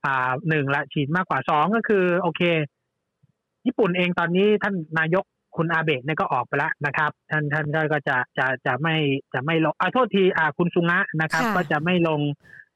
[0.05, 2.41] อ่าหนึ่งละฉีดมากกว่าสองก็คือ โอเค
[3.65, 5.23] ญี่ปุ่นเองตอนนี้ท่านนายก
[5.57, 8.95] คุณอาเบะเนี่ยก็ออกไปแล้วนะครับ ท่านท่านก็จะจะจะไม่
[9.33, 12.19] จะไม่ลงอ่าโทษทีอ่าคุณซุงะนะครับ ก็จะไม่ลง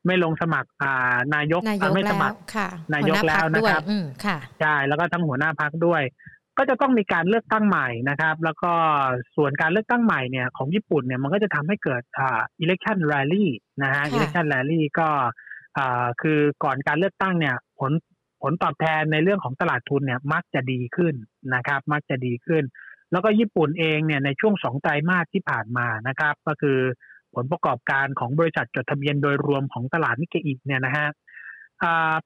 [0.05, 1.61] ไม่ลงสมัครอ่านายก
[1.95, 2.37] ไม่สมัคร
[2.93, 3.81] นายกแล้วนะครับ
[4.61, 6.03] ใช่แล้วก็ทั้งหัวหน้าพักด้วย
[6.57, 8.71] ก็จะต้องมีการเลือกตั้งใหม่นะครับ แล้วก็
[9.35, 13.45] ส่วนการเลือกตั้งใหม่เนี่ยของญี่ปุ่นเนี่ยมันก็จะทำให้เกิดอ่า election rally
[13.83, 15.07] นะฮะ election rally ก็
[15.77, 17.91] อ่าคือก่อนการเลือกตั้งเนี่ยผล
[18.41, 21.15] ผลตอบแทนในเรื่องของตลาดทุนเนี่ยมักจะดีขึ้น
[21.55, 22.63] นะครับ มักจะดีขึ้น
[23.11, 26.79] แล้วก็ญี่ปุ่นเองเนี่ยในช่วงสองไตรมาสที่ผ่านมานะครับ ก็คือ
[27.35, 31.07] ผลประกอบการของบริษัทจดทะเบียนโดยรวมของตลาดนิกเกอิเนี่ยนะฮะ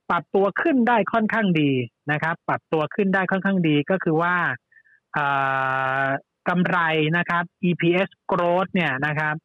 [0.09, 1.71] ปรับตัวขึ้นได้ค่อนข้างดี
[2.11, 4.35] นะครับ ปรับตัวขึ้นได้ค่อนข้างดีก็คือว่า
[6.49, 6.77] กำไร
[7.17, 9.35] นะครับ EPS growth เนี่ยนะครับ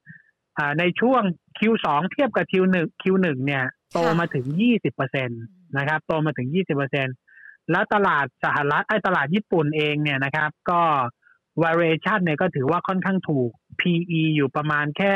[0.78, 1.22] ในช่วง
[1.58, 4.46] Q2 เทียบกับ Q1 Q1 เนี่ยโตมาถึง
[4.92, 6.48] 20%นะครับ โตมาถึง
[7.08, 10.82] 20%แล้วตลาดสหรัฐไอ้ตลาดญี่ปุ่นเองเนี่ยนะครับ ก็
[11.62, 15.14] valuation เนี่ยก็ถือว่าค่อนข้างถูก PE อยู่ประมาณแค่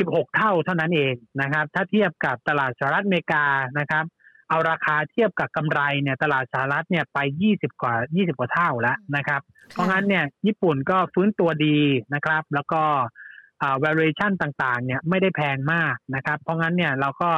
[0.00, 3.44] 16 เท่าเท่านั้นเองนะครับ ถ้าเทียบกับตลาดสหรัฐอเมริกา
[3.78, 4.04] นะครับ
[4.48, 7.18] เอาราคาเทียบกับกำไรเนี่ยตลาดสหรัฐเนี่ยไป
[7.50, 11.78] 20 กว่า 20 กว่าเท่าแล้วนะครับ เพราะงั้นเนี่ยญี่ปุ่นก็ฟื้นตัวดี
[12.14, 12.82] นะครับ แล้วก็
[13.84, 17.30] valuation ต่างๆ เนี่ยไม่ได้แพงมากนะครับ เพราะงั้นเนี่ยเราก็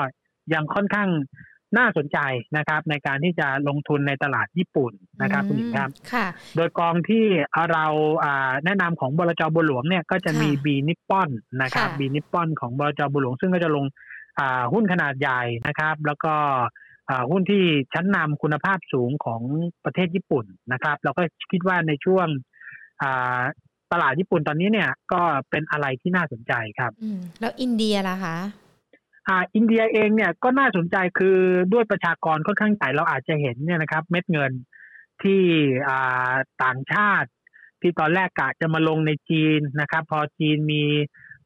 [0.55, 1.11] ยังค่อนข้าง
[1.79, 2.19] น่าสนใจ
[2.57, 5.91] นะครับ ในการที่จะลงทุนในตลาดญี่ปุ่นนะครับคุณหญิงครับ
[6.57, 7.25] โดยกองที่
[7.73, 7.87] เรา
[8.65, 11.29] แนะนำของบลจบุหลวงเนี่ยก็จะมีบีนิปปอน
[11.63, 13.85] นะครับบีนิปปอนของบลจบุหลวง ซึ่งก็จะลง
[14.73, 16.35] หุ้นขนาดใหญ่นะครับ แล้วก็
[17.31, 19.41] หุ้นที่ชั้นนำคุณภาพสูงของ
[19.85, 22.27] ประเทศญี่ปุ่นนะครับ เราก็คิดว่าในช่วง
[23.93, 26.93] ตลาดญี่ปุ่นตอนนี้เนี่ยก็เป็นอะไรที่น่าสนใจครับ
[27.41, 28.37] แล้วอินเดียล่ะคะ
[29.29, 31.39] อ่าอินเดียเองเนี่ยก็น่าสนใจคือ
[31.73, 34.53] ด้วยประชากรค่อนข้างใหญ่เราอาจจะเห็นเนี่ยนะครับ เม็ดเงิน
[35.23, 35.43] ที่
[35.89, 36.33] อ่า
[36.65, 37.29] ต่างชาติ
[37.81, 40.85] ที่ตอนแรกกะจะมาลงในจีนนะครับ พอจีนมี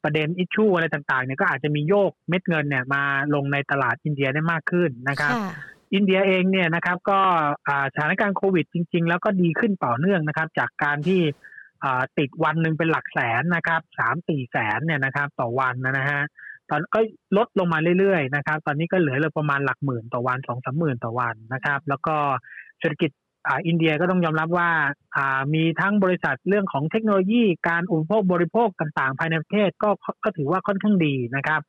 [0.02, 3.02] ประเด็นอิชชูอะไรต่างๆเนี่ยก็อาจจะมีโยกเม็ดเงินเนี่ยมา
[3.34, 5.34] ลงในตลาดอินเดียได้มากขึ้นนะครับ
[5.94, 7.20] อินเดียเองเนี่ยนะครับก็
[7.92, 11.20] สถานการณ์โควิดจริง ๆ แล้วก็ดีขึ้นต่อเนื่องนะครับ จากการที่
[12.18, 16.22] ติดวันหนึ่งเป็นหลักแสนนะครับสามสี่แสนเนี่ยนะครับ ต่อวันนะฮะ
[16.70, 17.00] ตอนก็
[17.36, 22.14] ลดลงมาเรื่อยๆนะครับ ตอนนี้ก็เหลือเลยประมาณหลักหมื่นต่อวันสองสามหมื่นต่อวันนะครับ แล้วก็
[22.80, 23.10] เศรษฐกิจ
[23.46, 24.70] อ่าอินเดียก็ต้องยอมรับว่า
[25.16, 29.90] อ่ามีทั้งบริษัทเรื่องของเทคโนโลยีการอุปโภคบริโภคต่างๆ ภายในประเทศก็
[30.24, 31.60] ก็ถือว่าค่อนข้างดีนะครับ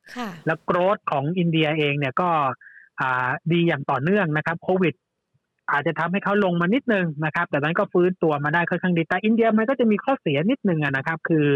[0.46, 2.30] แล้วโกรธของอินเดียเองเนี่ยก็
[3.00, 4.94] อ่าดีอย่างต่อเนื่องนะครับโควิด
[5.72, 11.46] อาจจะทำให้เขาลงมานิดนึงนะครับ แต่นั้นก็ฟื้นตัวมาได้ค่อนข้างดีแต่อินเดียมันก็จะมีข้อเสียนิดนึงนะครับ คือ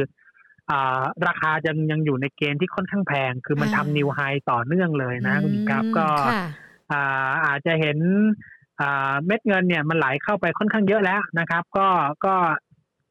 [1.27, 6.07] ราคายังยังอยู่ในเกณฑ์ที่ค่อนข้างแพง คือมันทำนิวไฮต่อเนื่องเลยนะคุณครับก็
[7.47, 7.99] อาจจะเห็น
[9.27, 11.89] เม็ดเงินเนี่ยมันไหลเข้าไปค่อนข้างเยอะแล้วนะครับ ก็
[12.25, 12.35] ก็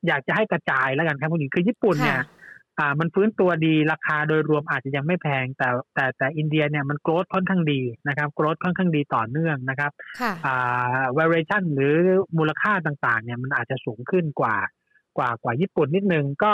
[0.08, 2.22] อยากจะให้กระจายแล้วกันครับคุณหญิงคือญี่ปุ่นเนี่ย
[2.80, 9.92] อ่ามันฟื้นตัวดีราคาโดยรวมอาจจะยังไม่แพง แต่แต่แต่อินเดียเนี่ยมันโกรธค่อนข้างดีนะครับโกรธค่อนข้างดีต่อเนื่องนะครับ
[10.46, 11.96] อ่า valuation หรือ
[12.38, 14.56] มูลค่าต่างๆ เนี่ยมันอาจจะสูงขึ้นกว่า
[15.18, 16.54] กว่ากว่าญี่ปุ่นนิดนึงก็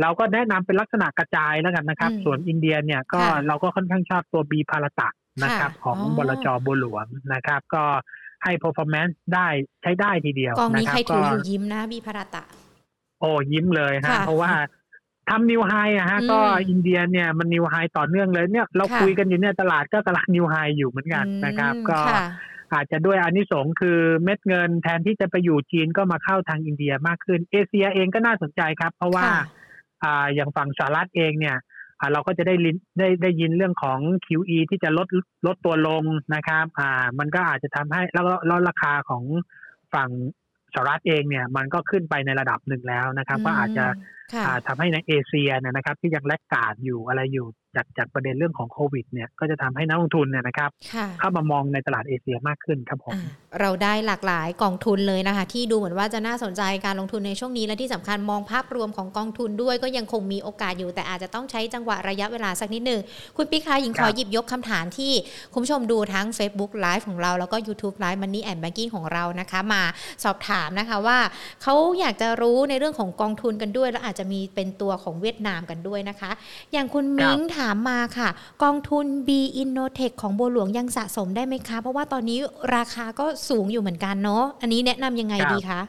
[0.00, 5.08] เราก็แนะนำเป็นลักษณะกระจายแล้วกันนะครับ ส่วนอินเดียเนี่ยก็เราก็ค่อนข้างชอบตัวบีพาราตะ
[5.42, 7.84] นะครับ ของบลจบัวหลวงนะครับ ก็
[8.44, 9.48] ให้ performance ได้
[9.82, 12.42] ใช้ได้ทีเดียวกองนี้ใครถืออยู่ยิ้มนะบีพาราตะ
[13.20, 14.52] โอ้ยิ้มเลยฮะเพราะว่า
[15.30, 22.00] ทำ new high อะฮะก็อินเดียเนี่ยมัน new high ต่อเนื่องเลยเนี่ยเราคุยกันอยู่เนี่ยตลาดก็ตลาด new high อยู่เหมือนกันนะครับ ก็
[22.72, 29.26] อาจจะด้วยอานิสงส์คือเม็ดเงินแทนที่จะไปอยู่จีนก็มาเข้าทางอินเดียมากขึ้น เอเชียเองก็น่าสนใจครับ เพราะว่า
[30.04, 31.56] อ่าอย่างฝั่งสหรัฐเองเนี่ย
[32.12, 32.54] เราก็จะได้
[32.98, 35.08] ได้ได้ยินเรื่องของ QE ที่จะลด
[35.46, 36.04] ลดตัวลง
[36.34, 39.24] นะครับ อ่า มันก็อาจจะทำให้แล้วแล้วราคาของ
[39.94, 40.10] ฝั่ง
[40.74, 43.86] สหรัฐเองเนี่ย มันก็ขึ้นไปในระดับหนึ่งแล้วนะครับ ก็อาจจะ
[44.66, 50.70] ทำให้ในเอเชียนะครับ ที่ยังแลกกาดอยู่อะไรอยู่ จากจากประเด็นเรื่องของโควิดเนี่ยก็จะทำให้นักลงทุนเนี่ยนะครับ
[51.20, 53.16] เข้ามามองในตลาดเอเชียมากขึ้นครับผม
[53.60, 63.00] เราได้หลากหลายกองทุนเลยนะคะ ที่ดูเหมือนว่าจะน่าสนใจการลงทุนในช่วงนี้และที่สำคัญมองภาพรวมของกองทุนด้วยก็ยังคงมีโอกาสอยู่ แต่อาจจะต้องใช้จังหวะระยะเวลาสักนิดหนึ่ง
[63.36, 65.12] คุณปิ๊กคะหญิงขอหยิบยกคำถามที่
[65.52, 69.82] คุณผู้ชมดูทั้ง Facebook Live ของเราแล้วก็ YouTube Live Money and Banking ของเรานะคะ มา
[70.24, 71.18] สอบถามนะคะว่า
[71.62, 76.30] เขาอยากจะรู้ในเรื่องของกองทุนกันด้วย แล้วอาจจะมีเป็นตัวของเวียดนามกันด้วยนะคะ
[76.72, 78.28] อย่างคุณมิ้งถามมาค่ะ
[78.62, 79.28] กองทุน B
[79.62, 82.38] Innotech ของบัวหลวงยังสะสมได้ไหมคะ เพราะว่าตอนนี้
[82.76, 85.82] ราคาก็สูงอยู่เหมือนกันเนาะอันนี้แนะนำยังไงดีคะ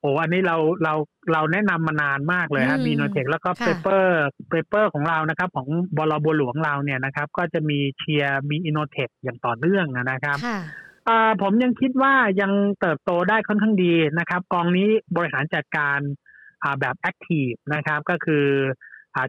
[0.00, 0.94] โอ้อันนี้เราเรา
[1.32, 10.38] เราแนะนำมานานมากเลยครับ B Innotech แล้วก็ paper paper ของเรานะครับ ของบลบัวหลวงเราเนี่ยนะครับ ก็จะมีเชียร์ B Innotech อย่างต่อเนื่องนะครับ
[11.42, 15.98] ผมยังคิดว่ายังเติบโตได้ค่อนข้างดีนะครับ กองนี้บริหารจัดการ
[16.80, 18.46] แบบ active นะครับ ก็คือ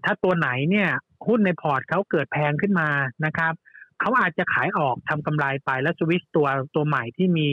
[0.06, 0.90] ถ้าตัวไหนเนี่ย
[1.28, 2.90] หุ้นในพอร์ตเขาเกิดแพงขึ้นมา
[3.26, 3.54] นะครับ
[4.00, 7.50] เขาอาจจะขายออกทำกำไรไปแล้วสวิตตัวตัวใหม่ที่มี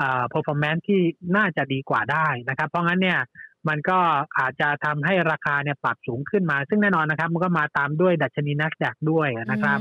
[0.00, 1.00] อ่า performance ที่
[1.36, 3.20] น่าจะดีกว่าได้นะครับ เพราะงั้นเนี่ย
[3.68, 3.98] มันก็
[4.38, 9.78] อาจจะทำให้ราคาเนี่ยปรับสูงขึ้นมา ซึ่งแน่นอนนะครับ มันก็มาตามด้วยดัชนีนักจากด้วยนะครับ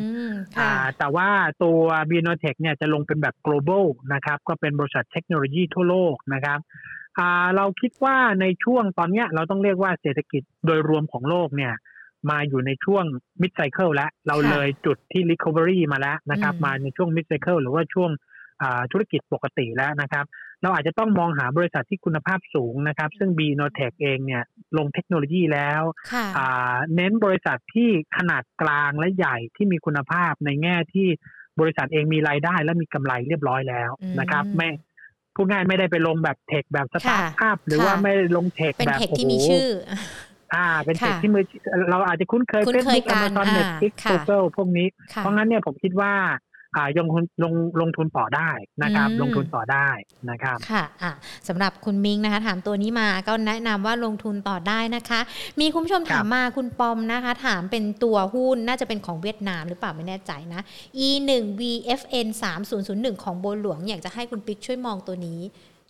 [0.98, 1.30] แต่ว่า
[1.63, 6.60] ตัว b i o n t e c h เนี่ยจะลงเป็นแบบ global นะครับ ก็เป็นบริษัทเทคโนโลยีทั่วโลกนะครับ
[7.56, 11.74] เราคิดว่าในช่วงตอนนี้เราต้องเรียกว่าเศรษฐกิจโดยรวมของโลกเนี่ย
[12.30, 13.06] มาอยู่ในช่วง
[13.41, 18.12] mid cycle แล้ว เราเลยจุดที่ recovery มาแล้วนะครับ มาในช่วง mid cycle หรือว่าช่วง
[18.91, 20.25] ธุรกิจปกติแล้วนะครับ
[20.62, 24.43] เราอาจจะต้องมองหาบริษัทที่คุณภาพสูงนะครับ ซึ่ง b n o t e c h เองเนี่ย
[24.77, 25.82] ลงเทคโนโลยีแล้ว
[26.95, 31.08] เน้นบริษัทที่ขนาดกลางและใหญ่ที่มีคุณภาพในแง่ที่
[31.60, 34.69] บริษัทเองมีรายได้และมีกำไรเรียบร้อยแล้วนะครับไม่
[35.36, 39.15] พูดง่ายไม่ได้ไปลงแบบ tech แบบสตาร์ทอัพหรือว่าไม่ลง tech แบบโอ้โห
[40.53, 41.43] อ่า เป็น tech ที่มือ
[41.91, 46.13] เราอาจจะคุ้นเคย Facebook Amazon Netflix Google พวกนี้ เพราะงั้นเนี่ยผมคิดว่า
[46.75, 48.49] อ่าลงทุนลงลงทุนต่อได้
[48.83, 49.89] นะครับ ลงทุนต่อได้
[50.29, 51.12] นะครับค่ะอ่า
[51.47, 55.19] สำหรับคุณมิงนะคะ ถามตัวนี้มาก็แนะนำว่าลงทุนต่อได้นะคะ
[55.60, 60.62] มีคุณผู้ชมถามมาคุณปอมนะคะ ถามเป็นตัวหุ้นน่าจะเป็นของเวียดนามหรือเปล่าไม่แน่ใจนะ
[61.07, 65.39] e 1 vfn 3 0 0 1 ของโบหลวง อยากจะให้คุณปิ๊กช่วยมองตัวนี้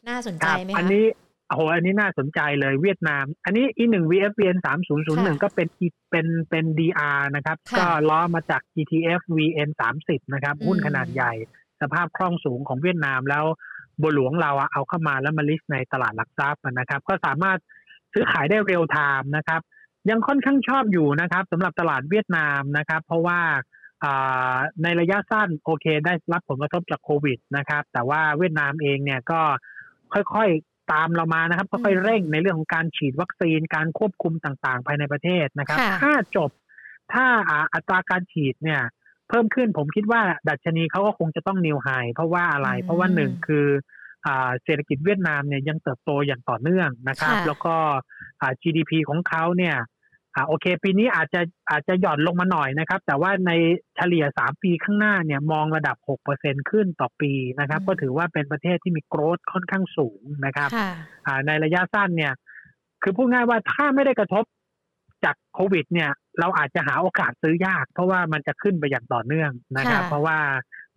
[0.08, 1.06] น่าสนใจไหมคะอันนี้
[1.48, 4.58] โอ้โหอันนี้น่าสนใจเลยเวียดนาม อันนี้ e 1 VFVN
[5.00, 5.68] 3001ก็เป็น
[6.12, 9.70] เป็นเป็น DR นะครับ ก็ล้อมาจาก ETF VN
[10.02, 11.34] 30นะครับ หุ้นขนาดใหญ่
[11.82, 13.46] สภาพคล่องสูงของเวียดนามแล้ว
[14.02, 17.58] บัวหลวงเราเอาเข้ามาแล้วมาลิสต์ในตลาดหลักทรัพย์นะครับ ก็สามารถ
[18.14, 19.62] ซื้อขายได้เร็วไทม์นะครับ
[20.10, 23.40] ยังค่อนข้างชอบอยู่นะครับสำหรับตลาดเวียดนามนะครับ เพราะว่า
[24.84, 29.42] ในระยะสั้นโอเค ได้รับผลกระทบจากโควิดนะครับ แต่ว่าเวียดนามเองเนี่ยก็
[30.14, 30.50] ค่อย
[30.92, 36.50] ตามเรามานะครับค่อยๆเร่งในเรื่องของการฉีดวัคซีนการควบคุมต่างๆ ภายในประเทศนะครับ ถ้าจบ
[37.14, 37.26] ถ้า
[37.74, 38.82] อัตราการฉีดเนี่ย
[39.30, 43.68] เพิ่มขึ้นผมคิดว่าดัชนีเขาก็คงจะต้องนิวไฮเพราะว่าอะไร เพราะว่าหนึ่งคือ
[44.64, 47.76] เศรษฐกิจเวียดนามเนี่ยยังเติบโตอย่างต่อเนื่องนะครับ แล้วก็
[48.62, 49.76] GDP ของเขาเนี่ย
[50.40, 53.52] อ่าโอเค ปีนี้อาจจะอาจจะหย่อนลงมาหน่อยนะครับ แต่ว่าใน
[53.96, 60.70] เฉลี่ยสามปีข้างหน้าเนี่ยมองระดับหกเปอร์เซ็นขึ้นต่อปีนะครับ ก็ถือว่าเป็นประเทศที่มีโกรธค่อนข้างสูงนะครับ
[61.26, 62.34] อ่าในระยะสั้นเนี่ย
[63.04, 64.44] คือพูดง่ายว่าถ้าไม่ได้กระทบ
[65.26, 70.38] จากโควิด เนี่ย เราอาจจะหาโอกาสซื้อยาก เพราะว่ามันจะขึ้นไปอย่างต่อเนื่องนะครับ เพราะว่า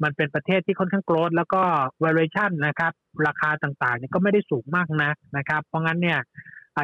[0.02, 1.62] มันเป็นประเทศที่ค่อนข้างโกรธแล้วก็
[2.04, 2.92] valuation นะครับ
[3.26, 6.18] ราคาต่างๆเนี่ยก็ไม่ได้สูงมากนะนะครับ เพราะงั้นเนี่ย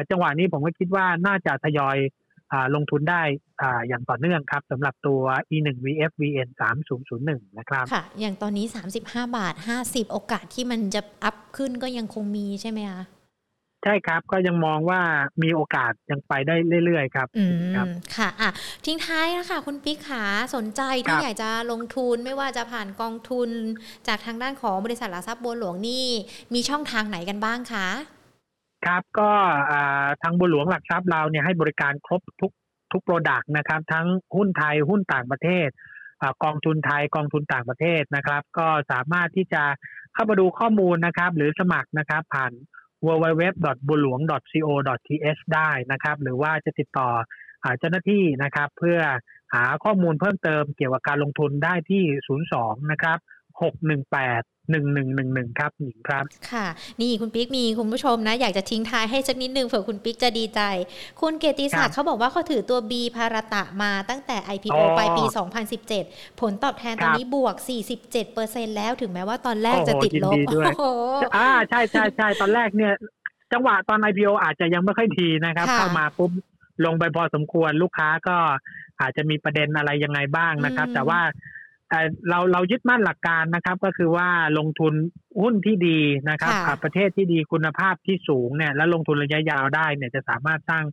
[0.09, 1.97] จังหวะนี้ผมก็คิดว่าน่าจะทยอย
[2.75, 3.21] ลงทุนได้
[3.87, 6.49] อย่างต่อเนื่องครับสำหรับตัว e1 vfvn
[7.03, 8.65] 3001 นะครับ ค่ะ อย่างตอนนี้
[9.01, 13.03] 35 บาท 50 โอกาสที่มันจะอัพขึ้นก็ยังคงมีใช่ไหมคะ
[13.83, 15.01] ใช่ครับก็ยังมองว่า
[15.43, 16.55] มีโอกาสยังไปได้
[16.85, 18.49] เรื่อยๆครับอืมค่ะอะ
[18.85, 20.23] ทิ้งท้ายนะคะคุณปิ๊กขา
[20.55, 23.49] สนใจที่อยากจะลงทุนไม่ว่าจะผ่านกองทุน
[24.07, 26.05] จากทางด้านของบริษัทหลักทรัพย์บัวหลวงนี่
[26.53, 27.87] มีช่องทางไหนกันบ้างคะ
[28.85, 29.29] ครับก็
[30.21, 32.51] ทางบุหลวงหลักทรัพย์เราเนี่ยให้บริการครบทุก
[32.91, 35.67] ทุกโปรดักต์นะครับ ทั้งหุ้นไทยหุ้นต่างประเทศ
[36.43, 39.63] กองทุนไทยกองทุนต่างประเทศนะครับ ก็สามารถที่จะ
[40.13, 42.51] เข้ามาดูข้อมูลนะครับ หรือสมัครนะครับ ผ่าน
[43.05, 43.43] www.
[43.87, 44.19] บุหลวง
[44.51, 44.69] co.
[45.07, 47.09] th ได้นะครับ หรือว่าจะติดต่อ
[47.79, 48.99] เจ้าหน้าที่นะครับ เพื่อ
[49.53, 52.03] หาข้อมูลเพิ่มเติมเกี่ยวกับการลงทุนได้ที่
[52.47, 53.17] 02 นะครับ
[53.61, 53.73] หก
[54.71, 56.67] หนึ่งแปดหนึ่งหนึ่งหนึ่งหนึ่งครับหญิงครับ ค่ะ
[57.01, 60.61] นี่คุณปิ๊กมีคุณผู้ชมนะ อยากจะทิ้งท้ายให้สักนิดนึงเผื่อคุณปิ๊กจะดีใจ
[61.21, 65.23] คุณเกติศักดิ์เขาบอกว่าเขาถือตัว B พารตะมาตั้งแต่ IPO ไปปี
[65.83, 67.55] 2017 ผลตอบแทนตอนนี้บวก
[68.15, 70.37] 47%แล้วถึงแม้ว่าตอนแรกจะติดลบ
[71.37, 72.93] อ่าใช่ใช่ใช่ตอนแรกเนี่ย
[73.53, 76.31] จังหวะตอน IPO อาจจะยังไม่ค่อยทีนะครับ เข้ามาปุ๊บ
[76.85, 78.37] ลงไปพอสมควรลูกค้าก็
[79.01, 81.19] อาจจะมีประเด็นอะไรยังไงบ้างนะครับ แต่ว่า
[82.29, 84.93] เราเรายึดมั่นหลักการนะครับ ก็คือว่าลงทุน
[85.41, 90.83] หุ้นที่ดีนะครับประเทศที่ดีคุณภาพที่สูงเนี่ยแล้วลงทุนระยะยาวได้เนี่ยจะสามารถสร้าง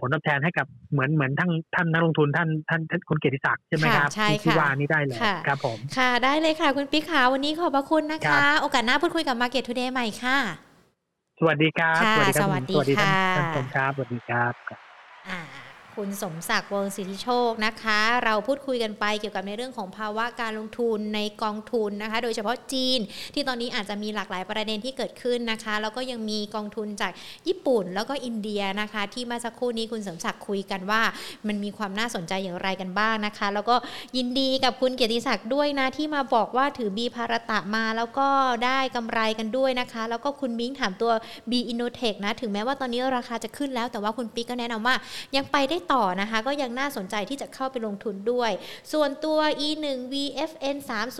[0.00, 4.10] ผลตอบแทนให้กับเหมือนเหมือนทั้งท่านนักลงทุนท่านท่านท่านคุณเกียรติศักดิ์ใช่ไหมครับ
[4.44, 10.38] ที่ว่านี้ได้เลยครับผมค่ะได้เลยค่ะ คุณปิ๊กขาวันนี้ขอบพระคุณนะคะ โอกาสหน้าพูดคุยกับ Market Today ใหม่ค่ะ
[11.38, 15.55] สวัสดีครับ สวัสดีครับสวัสดีค่ะท่านผู้ครับสวัสดีครับ
[15.96, 22.98] คุณสมศักดิ์วงศิริโชคนะคะ เราพูดคุยกันไปเกี่ยวกับในเรื่องของภาวะการลงทุนในกองทุนนะคะ โดยเฉพาะจีน
[23.34, 27.12] ที่ตอนนี้อาจจะมีหลากหลายประเด็นที่เกิดขึ้นนะคะ แล้วก็ยังมีกองทุนจาก
[27.48, 31.02] ญี่ปุ่นแล้วก็อินเดียนะคะ ที่มื่อสักครู่นี้คุณสมศักดิ์คุยกันว่า
[31.46, 33.76] มันมีความน่าสนใจอย่างไรกันบ้างนะคะ แล้วก็
[34.16, 38.28] ยินดีกับคุณเกียรติศักดิ์ด้วยนะที่มาบอกว่าถือบีพารตะมาแล้วก็
[38.64, 41.12] ได้กำไรกันด้วยนะคะ แล้วก็คุณมิ้งถามตัว
[41.50, 44.94] B Innotech นะถึงแม้ว่าตอนนี้ราคาจะขึ้นแล้วแต่ว่าคุณปิ๊กก็แนะนำว่า
[45.36, 48.50] ยังไปได้ต่อนะคะ ก็ยังน่าสนใจที่จะเข้าไปลงทุนด้วย
[48.92, 50.76] ส่วนตัว E1 VFN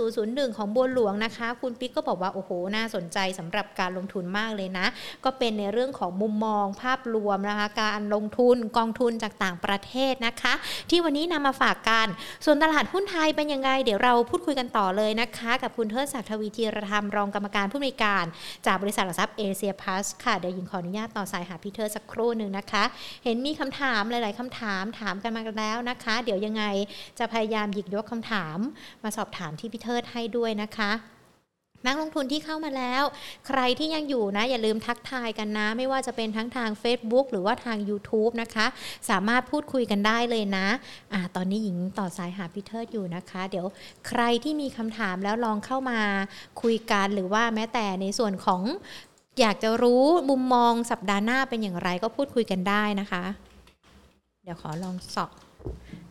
[0.07, 4.87] 3001 ของบัวหลวงนะคะ คุณปิ๊กก็บอกว่า โอ้โห น่าสนใจสำหรับการลงทุนมากเลยนะ
[5.25, 10.55] ก็เป็นในเรื่องของมุมมองภาพรวมนะคะ การลงทุนกองทุนจากต่างประเทศนะคะ
[10.91, 12.07] ที่วันนี้นำมาฝากกัน
[12.45, 18.25] ส่วนตลาดหุ้นไทยเป็นยังไง เดี๋ยวเราพูดคุยกันต่อเลยนะคะ กับคุณเทิดศักดิ์ทวีธีรธรรมรองกรรมการผู้อำนวยการ
[18.67, 22.85] จากบริษัทหลักทรัพย์เอเชียพลาสค่ะเดี๋ยวยิงขออนุญาตต่อสายหาพี่เทิดสักครู่หนึ่งนะคะ
[23.25, 26.65] เห็นมีคำถามหลาย ๆคำถามถามกันมาแล้วนะคะ เดี๋ยวยังไง
[27.19, 28.59] จะพยายามหยิกยกคำถาม
[29.03, 30.93] มาสอบถามที่พี่เทิดให้ด้วยนะคะ
[31.87, 33.03] นักลงทุนที่เข้ามาแล้ว
[33.47, 38.67] ใครที่ยังอยู่นะ อย่าลืมทักทายกันนะ ไม่ว่าจะเป็นทั้งทาง Facebook หรือว่าทาง YouTube นะคะ
[39.11, 40.67] สามารถพูดคุยกันได้เลยนะ
[41.13, 43.67] อ่าตอนนี้หญิงต่อสายหาพีเทิดอยู่นะคะ เดี๋ยว
[44.09, 46.01] ใครที่มีคำถามแล้วลองเข้ามา
[46.63, 48.63] คุยกันหรือว่าแม้แต่ในส่วนของ
[49.41, 53.25] อยากจะรู้มุมมองสัปดาห์หน้าเป็นอย่างไรก็พูดคุยกันได้นะคะ
[54.47, 55.31] เดี๋ยวขอลองสอบ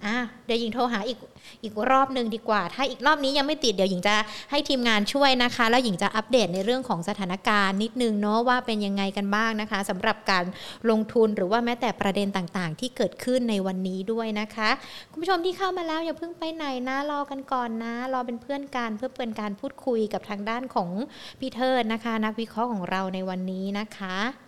[0.06, 1.18] อะเดี๋ยวหญิงโทรหาอีก
[1.64, 4.16] อีกรอบหนึ่งดีกว่า ถ้าอีกรอบนี้ยังไม่ติดเดี๋ยวหญิงจะ
[4.52, 10.46] ให้ทีมงานช่วยนะคะ แล้วหญิงจะอัปเดตในเรื่องของสถานการณ์นิดนึงเนาะว่าเป็นยังไงกันบ้างนะคะสำหรับการ
[10.90, 14.70] ลงทุนหรือว่าแม้แต่ประเด็นต่างๆ ที่เกิดขึ้นในวันนี้ด้วยนะคะ
[15.12, 20.90] คุณผู้ชมที่เข้ามาแล้วอย่าเพิ่งไปไหนนะรอกันก่อนนะ รอเป็นเพื่อนกันเพื่อเป็นการพูดคุยกับทางด้านของ
[21.40, 24.45] พี่เทิดนะคะ นักวิเคราะห์ของเราในวันนี้นะคะ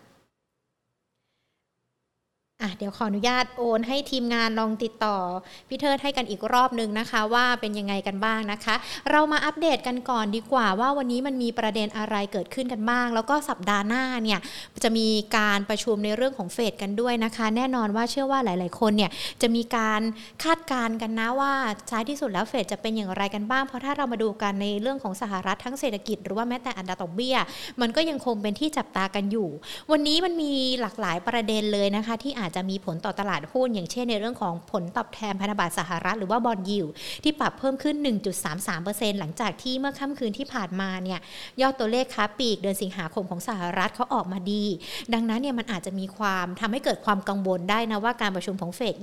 [2.62, 5.18] อะเดี๋ยวขออนุญาตโอนให้ทีมงานลองติดต่อ
[5.68, 8.76] พี่เทิดให้กันอีกรอบนึงนะคะ ว่าเป็นยังไงกันบ้างนะคะ
[9.12, 14.40] เรามาอัปเดตกันก่อนดีกว่า ว่าวันนี้มันมีประเด็นอะไรเกิดขึ้นกันบ้าง แล้วก็สัปดาห์หน้าเนี่ย
[14.84, 20.02] จะมีการประชุมในเรื่องของเฟดกันด้วยนะคะ แน่นอนว่าเชื่อว่าหลาย ๆ คนเนี่ยจะมีการ
[20.44, 21.54] คาดการณ์กันนะว่า
[21.90, 27.38] ท้ายที่สุดแล้วเฟดจะเป็นอย่างไรกันบ้าง เพราะถ้าเรามาดูกันในเรื่องของสหรัฐทั้งเศรษฐกิจ หรือว่าแม้แต่อัตราดอกเบี้ย
[27.82, 29.50] มันก็ยังคงเป็นที่จับตากันอยู่
[29.92, 36.86] วันนี้มันมีหลากหลายประเด็นเลยนะคะที่อาจาจจะมีผลต่อตลาดหุ้น อย่างเช่นในเรื่องของผลตอบแทนพันธบัตรสหรัฐหรือว่าบอลยิว
[37.24, 37.96] ที่ปรับเพิ่มขึ้น
[38.58, 41.20] 1.33%หลังจากที่เมื่อค่ำคืนที่ผ่านมาเนี่ย
[41.62, 44.64] ยอดตัวเลขค้าปีกเดือนสิงหาคมของสหรัฐเขาออกมาดี
[45.14, 48.96] ดังนั้นเนี่ยมันอาจจะมีความทำให้เกิดความกังวลได้นะว่าการประชุมของเฟด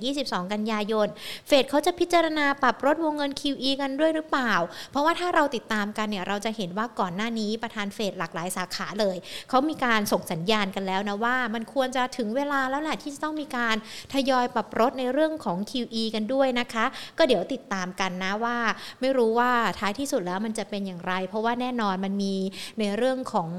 [0.00, 1.08] 21-22 กันยายน
[1.48, 4.54] เฟดเขาจะพิจารณาปรับลดวงเงิน QE กันด้วยหรือเปล่า
[4.90, 9.16] เพราะว่าถ้าเราติดตามกันเนี่ยเราจะเห็นว่าก่อนหน้านี้ประธานเฟดหลากหลายสาขาเลย
[9.48, 13.76] เขามีการส่งสัญญาณกันแล้วนะว่ามันควรจะถึงเวลาแล้วแหละที่จะต้องมีการ
[14.12, 16.84] ทยอยปรับลดในเรื่องของ QE กันด้วยนะคะ
[17.18, 18.58] ก็เดี๋ยวติดตามกันนะว่า
[19.00, 22.34] ไม่รู้ว่าท้ายที่สุดแล้วมันจะเป็นอย่างไร เพราะว่าแน่นอนมันมี
[22.80, 23.50] ในเรื่องของ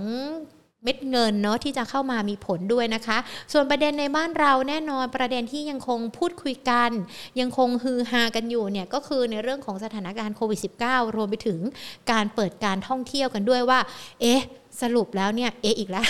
[0.83, 3.17] เม็ดเงินเนาะที่จะเข้ามามีผลด้วยนะคะ
[3.53, 6.91] ส่วนประเด็นในบ้านเราแน่นอนประเด็นที่ยังคงพูดคุยกัน
[7.39, 11.59] ยังคงฮือฮากันอยู่เนี่ยก็คือในเรื่องของสถานการณ์โควิด -19 รวมไปถึง
[12.11, 13.79] การเปิดการท่องเที่ยวกันด้วยว่า
[14.21, 14.41] เอ๊ะ
[14.83, 16.05] สรุปแล้วเนี่ยเออีกแล้ว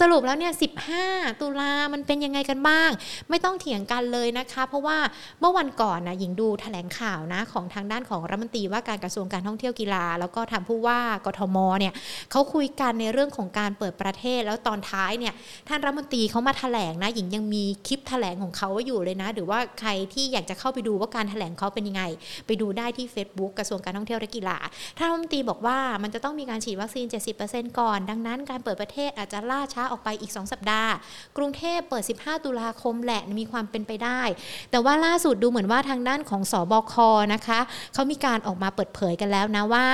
[0.00, 0.52] สรุปแล้วเนี่ย
[0.96, 2.90] 15ตุลามันเป็นยังไงกันบ้าง
[3.30, 4.98] ไม่ต้องเถียงกันเลยนะคะ เพราะว่า
[5.40, 11.92] เมื่อวันก่อนนะหญิงดูแถลงข่าวนะของทางด้านของรัฐมนตรีว่าการกระทรวงการท่องเที่ยวกีฬา แล้วก็ทางผู้ว่ากทมเนี่ย
[12.30, 15.34] เขาคุยกันในเรื่องของการเปิดประเทศแล้วตอนท้ายเนี่ย
[15.68, 22.02] ท่านรัฐมนตรีเขามาแถลงนะหญิงยังมีคลิปแถลงของเขาอยู่เลยนะ หรือว่าใครที่อยากจะเข้าไปดูว่าการแถลงเขาเป็นยังไง
[22.46, 24.58] ไปดูได้ที่ Facebook กระทรวงการท่องเที่ยวและกีฬา
[24.98, 27.06] ท่านรัฐมนตรีบอกว่ามันจะต้องมีการฉีดวัคซีน
[27.42, 30.92] 70%ก่อนดังนั้นการเปิดประเทศอาจจะล่าช้าออกไปอีก 2 สัปดาห์
[31.36, 34.20] กรุงเทพเปิด 15 ตุลาคมแหละมีความเป็นไปได้
[34.70, 36.94] แต่ว่าล่าสุดดูเหมือนว่าทางด้านของสอบค
[37.34, 37.60] นะคะ
[37.94, 39.86] เขามีการออกมาเปิดเผยกันแล้วนะว่า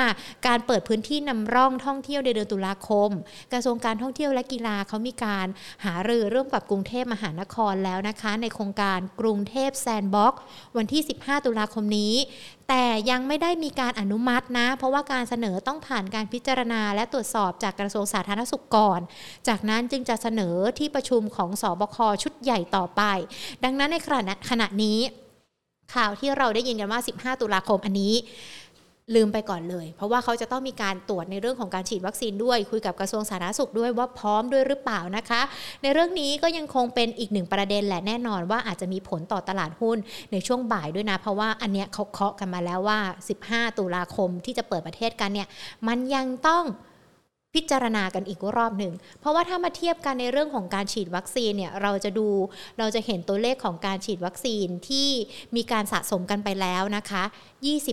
[0.47, 3.11] การเปิดพื้นที่นำร่องท่องเที่ยวในเดือนตุลาคม
[3.53, 5.47] กระทรวงการท่องเที่ยวและกีฬาเขามีการ
[5.85, 10.41] หารือร่วมกับกรุงเทพมหานครแล้วนะคะ ในโครงการกรุงเทพแซนด์บ็อกซ์
[10.77, 12.15] วันที่ 15 ตุลาคมนี้
[12.73, 19.01] แต่ยังไม่ได้มีการอนุมัตินะ เพราะว่าการเสนอต้องผ่านการพิจารณา และตรวจสอบจากกระทรวงสาธารณสุขก่อน
[19.49, 23.03] จากนั้นจึงจะเสนอที่ประชุมของสอบคชุดใหญ่ต่อไป
[23.65, 24.99] ดังนั้นในขณะขณะนี้
[25.95, 28.15] ข่าวที่เราได้ยินกันว่า 15 ตุลาคมอันนี้
[29.15, 35.41] ลืมไปก่อนเลย เพราะว่าเขาจะต้องมีการตรวจในเรื่องของการฉีดวัคซีนด้วย คุยกับกระทรวงสาธารณสุขด้วยว่าพร้อมด้วยหรือเปล่านะคะ
[35.83, 39.99] ในเรื่องนี้ก็ยังคงเป็นอีกหนึ่งประเด็นแหละแน่นอนว่าอาจจะมีผลต่อตลาดหุ้น
[40.33, 42.99] ในช่วงบ่ายด้วยนะ เพราะว่าอันเนี้ยเขาเคาะกันมาแล้วว่า
[43.39, 45.49] 15 ตุลาคมที่จะเปิดประเทศกันเนี่ย
[45.89, 46.65] มันยังต้อง
[47.57, 52.29] พิจารณากันอีกรอบหนึ่ง เพราะว่าถ้ามาเทียบกันในเรื่องของการฉีดวัคซีนเนี่ยเราจะดู
[52.79, 55.09] เราจะเห็นตัวเลขของการฉีดวัคซีนที่
[55.57, 57.23] มีการสะสมกันไปแล้วนะคะ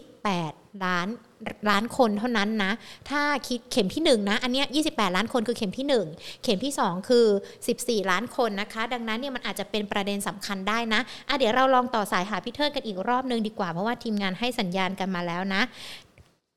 [0.06, 1.08] 28 ล้าน
[1.70, 2.72] ล้านคนเท่านั้นนะ
[3.10, 7.26] ถ้าคิดเข็มที่1นะอันเนี้ย28 ล้านคนคือเข็มที่ 1 เข็มที่ 2 คือ
[7.68, 15.62] 14 ล้านคนนะคะ ดังนั้นเนี่ยมันอาจจะเป็นประเด็นสำคัญได้นะอะเดี๋ยวเราลองต่อสายหาพี่เทิดกันอีกรอบนึงดีกว่า เพราะว่าทีมงานให้สัญญาณกันมาแล้วนะ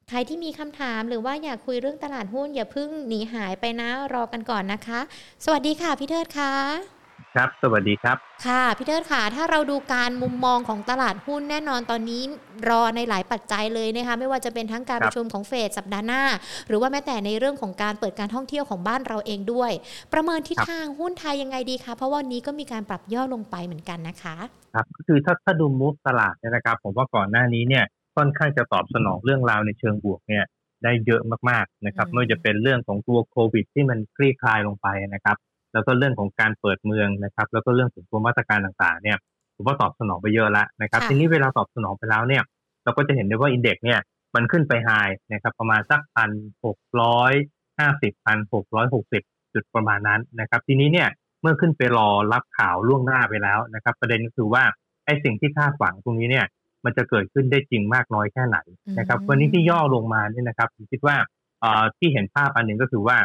[0.09, 5.01] ใครที่มีคำถามหรือว่าอยากคุยเรื่องตลาดหุ้นอย่าเพิ่งหนีหายไปนะรอกันก่อนนะคะ
[5.45, 7.00] สวัสดีค่ะพี่เทิดค่ะ
[7.35, 8.17] ครับ สวัสดีครับ
[8.47, 12.23] ค่ะพี่เทิดค่ะ ถ้าเราดูการมุมมองของตลาดหุ้นแน่นอนตอนนี้
[12.69, 16.23] รอในหลายปัจจัยเลยนะคะ ไม่ว่าจะเป็นทั้งการคปรับระชุมของเฟดสัปดาห์หน้า
[16.69, 19.73] หรือว่าแม้แต่ในเรื่องของการเปิดการท่องเที่ยวของบ้านเราเองด้วย
[20.13, 24.37] ประเมินทิศทางหุ้นไทยยังไงดีคะ เพราะวันนี้ก็มีการปรับย่อลงไปเหมือนกันนะคะ
[24.75, 27.85] ครับ ก็คือถ้าถ้าดูมูฟตลาดเนี่ยนะครับ ผมว่าก่อนหน้านี้เนี่ย
[28.17, 30.45] ค่อนข้างจะตอบสนองเรื่องราวในเชิงบวกเนี่ย
[30.85, 35.37] ได้เยอะมากๆนะครับอืมไม่ว่าจะเป็นเรื่องของตัวโควิด ที่มันคลี่คลายลงไปนะครับ
[35.73, 39.17] แล้วก็เรื่องของการเปิดเมืองนะครับ แล้วก็เรื่องของตัวมาตรการต่างๆ เนี่ย
[39.55, 42.43] ผมว่าตอบสนองไปเยอะแล้วนะครับค่ะทีนี้เวลาตอบสนองไปแล้วเนี่ย
[42.85, 44.01] เราก็จะเห็นได้ว่าอินเด็กซ์เนี่ย
[44.35, 44.91] มันขึ้นไปไฮ
[45.33, 46.31] นะครับประมาณสักพัน
[46.65, 47.33] หกร้อย
[47.79, 49.23] ห้าสิบพันหกร้อยหกสิบ
[49.55, 51.09] จุดประมาณนั้นนะครับ ทีนี้เนี่ย
[51.43, 54.65] เมื่อขึ้นไปรอรับข่าวล่วงหน้าไปแล้วนะครับ ประเด็นก็คือว่า
[55.05, 56.47] ไอ้สิ่งที่คาดหวังตรงนี้เนี่ย
[56.85, 58.59] มันจะเกิดขึ้นได้จริงมากน้อยแค่ไหน
[58.99, 61.17] นะครับอืมวันนี้ที่ย่อลงมาเนี่ยนะครับผมคิดว่า
[61.61, 63.17] เอ่อที่เห็นภาพอันหนึ่งก็คือว่า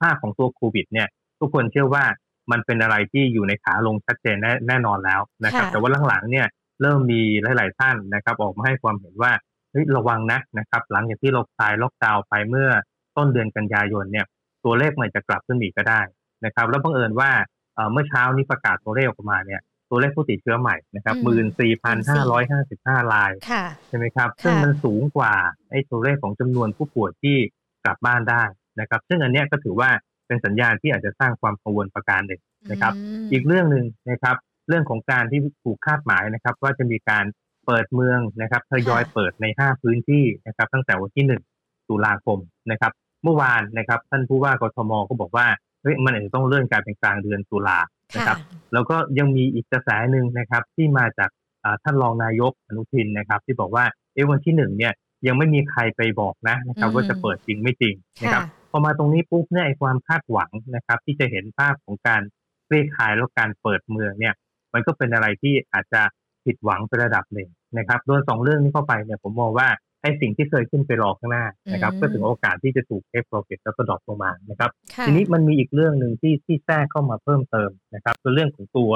[0.00, 1.08] ภาพของตัวโควิด เนี่ย
[1.40, 2.04] ทุกคนเชื่อว่า
[2.50, 6.46] มันเป็นอะไรที่อยู่ในขาลงชัดเจนแน่แน่นอนแล้วนะครับค่ะแต่ว่าหลังๆเนี่ย
[6.80, 9.32] เริ่มมีหลาย ๆ ท่านนะครับ ออกมาให้ความเห็นว่า
[9.70, 12.70] เฮ้ยระวังนะนะครับ หลังจากที่เราคลายล็อกดาวน์ไปเมื่อ
[13.16, 14.26] ต้นเดือนกันยายนเนี่ย
[14.64, 16.00] ตัวเลขมันจะกลับขึ้นอีกก็ได้
[16.44, 17.30] นะครับ แล้วบังเอิญว่า
[17.74, 19.60] เอ่อเมื่อเช้านี้ประกาศตัวเลขออกมาเนี่ย
[19.90, 25.34] ตัวเลขผู้ติดเชื้อใหม่นะครับอืหมื่นมสี่พันห้าร้อยห้าสิบห้ารายค่ะใช่ไหมครับค่ะซึ่งมันสูงกว่า
[25.70, 27.36] ไอ้ตัวเลขของจำนวนผู้ป่วยที่
[27.84, 28.42] กลับบ้านได้
[28.80, 29.90] นะครับ ซึ่งอันเนี้ยก็ถือว่า
[30.26, 32.92] เป็นสัญญาณที่อาจจะสร้างความกังวลประการหนึ่งนะครับ
[33.24, 34.36] มอีกเรื่องหนึ่งนะครับ
[34.68, 37.24] เรื่องของการที่ถูกคาดหมายนะครับ ว่าจะมีการ
[37.66, 41.24] เปิดเมืองนะครับทยอยค่ะเปิดใน 5 พื้นที่นะครับ ตั้งแต่วันที่
[41.56, 42.38] 1 ตุลาคม
[42.70, 42.92] นะครับ
[43.24, 45.46] เมื่อวานนะครับ ท่านผู้ว่ากทมก็บอกว่า
[45.82, 47.78] เฮ้ยมันอาจจะต้องเลื่อนการเป็นกลางเดือนตุลา
[48.16, 48.38] นะครับ
[48.72, 51.30] แล้วก็ยังมีอีกกระแสหนึ่งนะครับ ที่มาจาก
[51.64, 54.92] อ่าท่านรองนายกอนุทินนะครับ ที่บอกว่าเอะวันที่หนึ่งเนี่ย
[55.26, 62.22] ยังไม่มีใครไปบอกนะนะครับอืมว่าจะเปิดจริงไม่จริงนะครับค่ะพ อมาตรงนี้ปุ๊บเนี่ยไอ้ความคาดหวังนะครับ ที่จะเห็นภาพของการ
[62.68, 64.34] คลี่คลายแล้วการเปิดเมืองเนี่ย
[64.74, 66.02] มันก็เป็นอะไรที่อาจจะ
[66.44, 67.48] ผิดหวังไประดับหนึ่ง
[67.78, 69.68] นะครับโดนสองเรื่องนี้เข้าไปเนี่ยผมมองว่า
[70.02, 78.92] ไอ้สิ่งที่เคยขึ้นไปรอข้างหน้านะครับอืมก็ถึงโอกาสที่จะถูก take profit แล้วก็ drop ลงมานะครับค่ะทีนี้มันมีอีกเรื่องหนึ่งที่ที่แทรกเข้ามาเพิ่มเติมนะครับคือเรื่องของตัว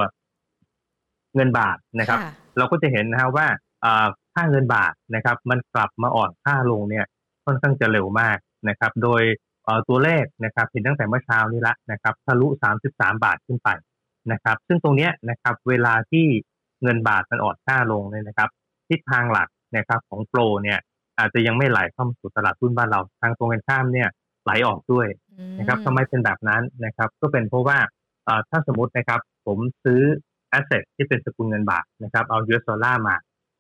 [1.35, 3.47] เงินบาทนะครับค่ะเราก็จะเห็นนะฮะว่า
[3.85, 7.07] อ่าค่าเงินบาทนะครับ มันกลับมาอ่อนค่าลงเนี่ย
[7.45, 9.47] ค่อนข้างจะเร็วมากนะครับ โดยเอ่อ
[9.89, 12.49] ตัวเลขนะครับเห็นตั้งแต่เมื่อเช้านี้ละนะครับทะลุ
[12.91, 13.69] 33 บาทขึ้นไป
[14.33, 16.27] นะครับ ซึ่งตรงเนี้ยนะครับเวลาที่
[16.83, 18.49] เงินบาทมันอ่อนค่าลงเนี่ยนะครับ
[18.89, 20.79] ทิศทางหลักนะครับของโปรเนี่ย
[21.19, 24.09] อาจจะยังไม่ไหลเข้ามาสู่ตลาดหุ้นบ้านเราทางตรงกันข้ามเนี่ย
[24.45, 25.07] ไหลออกด้วย
[25.59, 27.79] นะครับทำไมเป็นแบบนั้นนะครับ ก็เป็นเพราะว่า
[28.25, 30.01] เอ่อถ้าสมมตินะครับผมซื้อ
[30.59, 33.16] asset ที่เป็นสกุลเงินบาทนะครับเอา US ดอลลาร์มา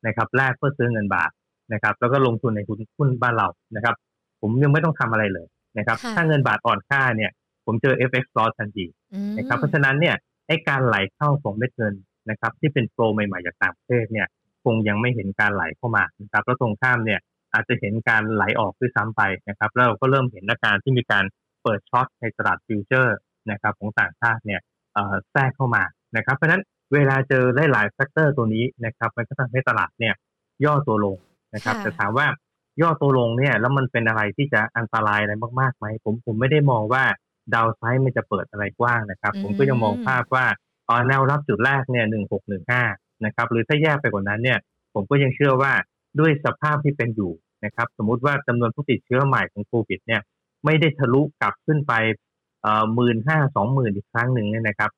[0.06, 1.30] นะครับแลกเพื่อซื้อเงินบาท
[1.72, 3.94] นะครับ แล้วก็ลงทุนในหุ้นหุ้นบ้านเรานะครับ
[4.40, 5.46] ผมยังไม่ต้องทำอะไรเลย
[5.78, 7.30] นะครับค่ะถ้าเงินบาทอ่อนค่าเนี่ย
[7.66, 10.16] ผมเจอ FX loss ทันทีอืมนะครับ เพราะฉะนั้นเนี่ย
[10.46, 11.94] ไอ้การไหลเข้าของเม็ดเงิน
[12.30, 14.26] นะครับ ที่เป็นโปรใหม่ๆจากต่างประเทศเนี่ย
[14.64, 17.20] คงยังไม่เห็นการไหลเข้ามานะครับแล้วตรงข้ามเนี่ย
[17.52, 21.24] อาจจะเห็นการไหลออกด้วยซ้ำไปนะครับ แล้วเราก็เริ่มเห็นอาการที่มีการ
[21.62, 23.16] เปิด short ในตลาด future
[23.50, 24.60] นะครับ ของต่างชาติเนี่ย
[24.94, 25.82] เอ่อแทรกเข้ามา
[26.16, 26.62] นะครับ เพราะฉะนั้น
[26.94, 30.14] เวลาเจอหลายๆ factor ตัวนี้นะครับ มันก็ทำให้ตลาดเนี่ย
[30.64, 31.16] ย่อตัวลง
[31.54, 32.26] นะครับค่ะแต่ถามว่า
[32.80, 37.04] ย่อตัวลงเนี่ย แล้วมันเป็นอะไรที่จะอันตรายอะไรมากๆไหมผมผมไม่ได้มองว่า
[37.54, 40.46] downside มันจะเปิดอะไรกว้างนะครับ ผมก็ยังมองภาพว่า
[40.88, 42.82] อ๋อแนวรับจุดแรกเนี่ยหนึ่งหกหนึ่งห้า
[43.24, 44.58] นะครับ หรือถ้าแยกไปกว่านั้นเนี่ย
[44.94, 45.72] ผมก็ยังเชื่อว่า
[46.20, 47.32] ด้วยสภาพที่เป็นอยู่
[47.64, 50.20] นะครับ สมมุติว่าจำนวนผู้ติดเชื้อใหม่ของโควิดเนี่ย
[50.64, 51.92] ไม่ได้ทะลุกลับขึ้นไป
[52.62, 54.97] เอ่อหมื่นห้าสองหมื่นอีกครั้งหนึ่งเนี่ยนะครับเ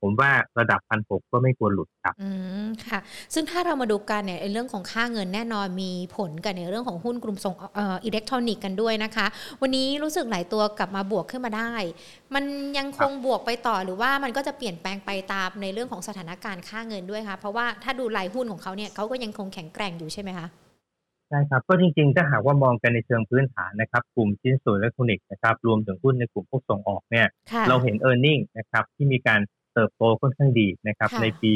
[0.00, 2.30] ผมว่าระดับพันหกก็ไม่ควรหลุดครับ อื
[2.64, 2.98] มค่ะ
[3.34, 9.26] ซึ่งถ้าเรามาดูกันเนี่ยในเรื่องของค่าเงินแน่นอนมีผลกันในเรื่องของหุ้นกลุ่มส่งเอ่ออิเล็กทรอนิกส์กันด้วยนะคะ
[9.62, 11.72] วันนี้รู้สึกหลายตัวกลับมาบวกขึ้นมาได้
[12.34, 12.44] มัน
[12.78, 20.48] ยังคงบวกไปต่อหรือว่ามันก็จะเปลี่ยนแปลงไปตามในเรื่องของสถานการณ์ค่าเงินด้วยคะเพราะว่าถ้าดูรายหุ้นของเขาเนี่ยเขาก็ยังคงแข็งแกร่งอยู่ใช่ไหมคะ
[21.28, 29.40] ใช่ครับก็จริงๆถ้าหากว่ามองกันในเชิงพื้นฐานนะครับ กลุ่มชิ้นส่วนอิเล็กทรอนิกส์นะครับรวมถึงหุ้นในกลุ่มพวกส่งออกเนี่ยค่ะเราเห็น e a r n i n g นะครับที่มีการ
[29.76, 31.52] เติบโตค่อนข้างดีนะครับค่ะในปี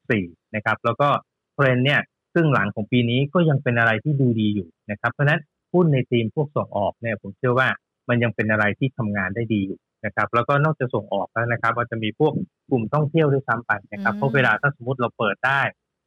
[0.00, 1.08] 64 นะครับแล้วก็
[1.54, 2.00] เทรนด์เนี่ย
[2.32, 5.40] ครึ่งหลังของปีนี้ก็ยังเป็นอะไรที่ดูดีอยู่นะครับเพราะฉะนั้น
[5.72, 7.68] หุ้นในทีมพวกส่งออกเนี่ยผมเชื่อว่า
[8.08, 12.32] มันยังเป็นอะไรที่ทำงานได้ดีอยู่นะครับแล้วก็นอกจากส่งออกแล้วนะครับมันจะมีพวก
[12.70, 15.60] กลุ่มท่องเที่ยวด้วยซ้ำไปนะครับอืมเพราะเวลาถ้าสมมติเราเปิดได้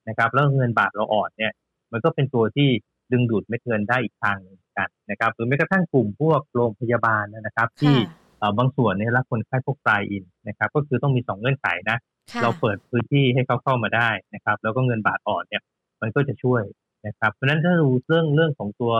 [0.07, 1.51] นะครับแล้วเงินบาทเราอ่อนเนี่ย
[1.91, 2.69] มันก็เป็นตัวที่
[3.11, 8.24] ดึงดูดเม็ดเงินได้อีกทางหนึ่งเหมือนกันนะครับหรือแม้กระทั่งกลุ่มพวกโรงพยาบาลนะครับ ที่ค่ะเอ่อ
[8.57, 11.97] บางส่วนเนี่ยรับคนไข้พวกปลายอินนะครับ ก็คือต้องมีสองเงื่อนไขนะ
[12.31, 15.61] ค่ะเราเปิดพื้นที่ให้เขาเข้ามาได้นะครับ แล้วก็เงินบาทอ่อนเนี่ย
[16.01, 16.61] มันก็จะช่วย
[17.07, 18.93] นะครับ เพราะฉะนั้นถ้าดูเรื่องเรื่องของตัว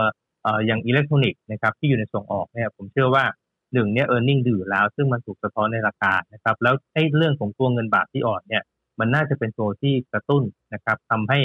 [0.44, 3.26] เอ่ออย่างอิเล็กทรอนิกส์นะครับ ที่อยู่ในส่งออกเนี่ย ผมเชื่อว่า
[3.74, 8.64] หนึ่งเนี่ยเออร์เน็งดีอยู่แล้ว ซึ่งมันถูกสะท้อนในราคานะครับ แล้วไอ้เรื่องของตัวเงินบาทที่อ่อนเนี่ย
[9.00, 11.40] มันน่าจะเป็นตัวที่กระตุ้นนะครับทำให้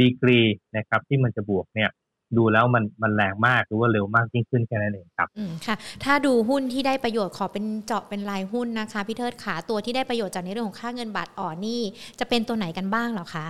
[0.00, 0.40] ดีกรี
[0.76, 1.90] นะครับ ที่มันจะบวกเนี่ย
[2.36, 11.80] ดูแล้วมันมันแรงมากหรือว่าเร็วมากยิ่งขึ้นแค่นั้นเองครับอืมค่ะ ถ้าดูหุ้นที่ได้ประโยชน์ขอเป็นเจาะเป็นรายหุ้นนะคะพี่เทิดขาตัวที่ได้ประโยชน์จากในเรื่องของค่าเงินบาทอ่อนนี่
[12.18, 13.46] จะเป็นตัวไหนกันบ้างเหรอคะ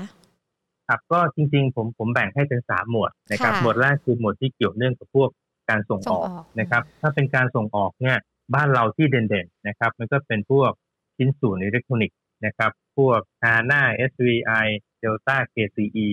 [0.88, 5.28] ครับก็จริง ๆ ผมผมแบ่งให้เป็นสามหมวดนะครับค่ะหมวดแรกคือหมวดที่เกี่ยวเนื่องกับพวก
[5.70, 8.16] การส่งส่องอกออกนะครับ ถ้าเป็นการส่งออกเนี่ย
[8.54, 10.70] บ้านเราที่เด่นๆนะครับ มันก็เป็นพวก
[11.16, 14.66] ชิ้นส่วนอิเล็กทรอนิกส์นะครับ พวก HANA SVI
[15.02, 16.08] Delta KCE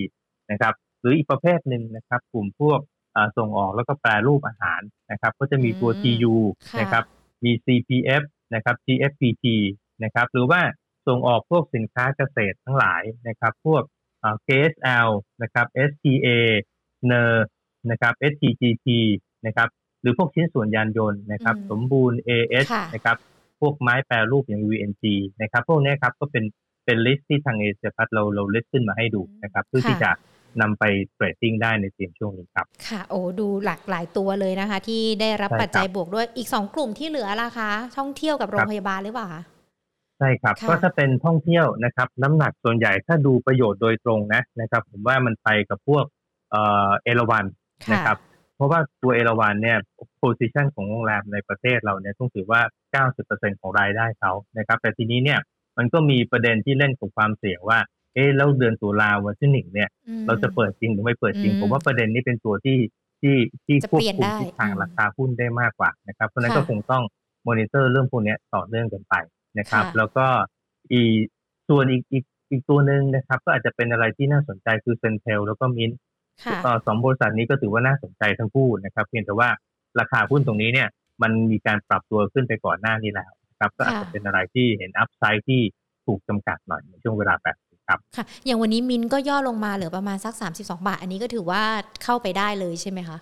[0.50, 2.80] นะครับ หรืออีกประเภทหนึ่งนะครับ กลุ่มพวก
[3.14, 4.80] อ่าส่งออกแล้วก็แปรรูปอาหาร
[5.10, 6.34] นะครับ ก็จะมีตัวอืม TU
[6.72, 7.04] ค่ะนะครับ
[7.44, 8.22] มี CPF
[8.54, 9.46] นะครับ GFPT
[10.04, 10.60] นะครับ หรือว่า
[11.06, 13.82] ส่งออกพวกสินค้าเกษตรทั้งหลายนะครับ พวก
[14.22, 15.08] อ่า KSL
[15.42, 16.28] นะครับ STA
[17.10, 17.34] NER
[17.90, 18.88] นะครับ STGT
[19.46, 19.68] นะครับ
[20.00, 23.16] หรือพวกชิ้นส่วนยานยนต์นะครับอืมสมบูรณ์ AS ค่ะนะครับ
[23.60, 25.04] พวกไม้แปรรูปอย่าง VNG
[25.42, 26.44] นะครับ พวกเนี้ยครับก็เป็น
[26.84, 30.10] เป็น list ที่ทางเอเชียพลัสเราเรา list ขึ้นมาให้ดูนะครับเพื่อที่จะ
[30.60, 30.84] นำไป
[31.14, 39.42] trading ได้ในเตรียมช่วงนี้ครับ ค่ะโอ้ดูหลากหลายตัวเลยนะคะ ที่ได้รับใช่ครับปัจจัยบวกด้วยอีกสองกลุ่มที่เหลือล่ะคะ ท่องเที่ยวกับโรงพยาบาลหรือเปล่าคะ
[40.18, 46.04] ใช่ครับค่ะก็ถ้าเป็นท่องเที่ยวนะครับ น้ำหนักส่วนใหญ่ถ้าดูประโยชน์โดยตรงนะนะครับ ผมว่ามันไปกับพวก
[46.50, 47.44] เอ่อเอราวัน
[47.92, 48.18] นะครับ
[48.56, 49.78] เพราะว่าตัวเอราวันเนี่ย
[50.18, 52.60] position ของโรงแรมในประเทศเราเนี่ยต้องถือว่า
[53.16, 55.40] 90%ของรายได้เขานะครับ แต่ทีนี้เนี่ย
[55.78, 57.78] มันก็มีประเด็นที่เล่นกับความเสี่ยงว่า
[58.14, 62.78] เอ๊ะแล้วเดือนตุลาวันที่หนึ่งเนี่ยอืมเราจะเปิดจริงหรือไม่เปิดจริงอืมผมว่าประเด็นนี้เป็นตัวที่
[63.20, 63.36] ที่
[63.66, 67.02] ที่จะควบเปลี่ยนคุมได้ทิศทางอืมราคาหุ้นได้มากกว่านะครับ เพราะฉะนั้นค่ะก็คงต้อง
[67.46, 69.14] มอนิเตอร์เรื่องพวกเนี้ยต่อเนื่องกันไป
[69.58, 70.26] นะครับค่ะแล้วก็
[70.92, 71.16] อีก
[71.68, 75.90] ส่วนอีกอีกอีกตัวหนึ่งนะครับ ก็อาจจะเป็นอะไรที่น่าสนใจคือ CENTEL แล้วก็มิน
[76.44, 79.48] ค่ะเอ่อสองบริษัทนี้ก็ถือว่าน่าสนใจทั้งคู่นะครับ เพียงแต่ว่า
[80.00, 80.88] ราคาหุ้นตรงนี้เนี่ย
[81.22, 85.60] มันมีการปรับตัวขึ้นไปก่อนหน้านี้แล้วนะครับ ก็อาจจะเป็นอะไรที่เห็น upside ที่
[86.06, 91.62] ถูกจำกัดหน่อยในช่วงเวลาแบบนี้ ครับค่ะ อย่างวันนี้มินก็ย่อลงมาเหลือประมาณสัก 32 บาท อันนี้ก็ถือว่า
[92.04, 93.18] เข้าไปได้เลยใช่ไหมคะ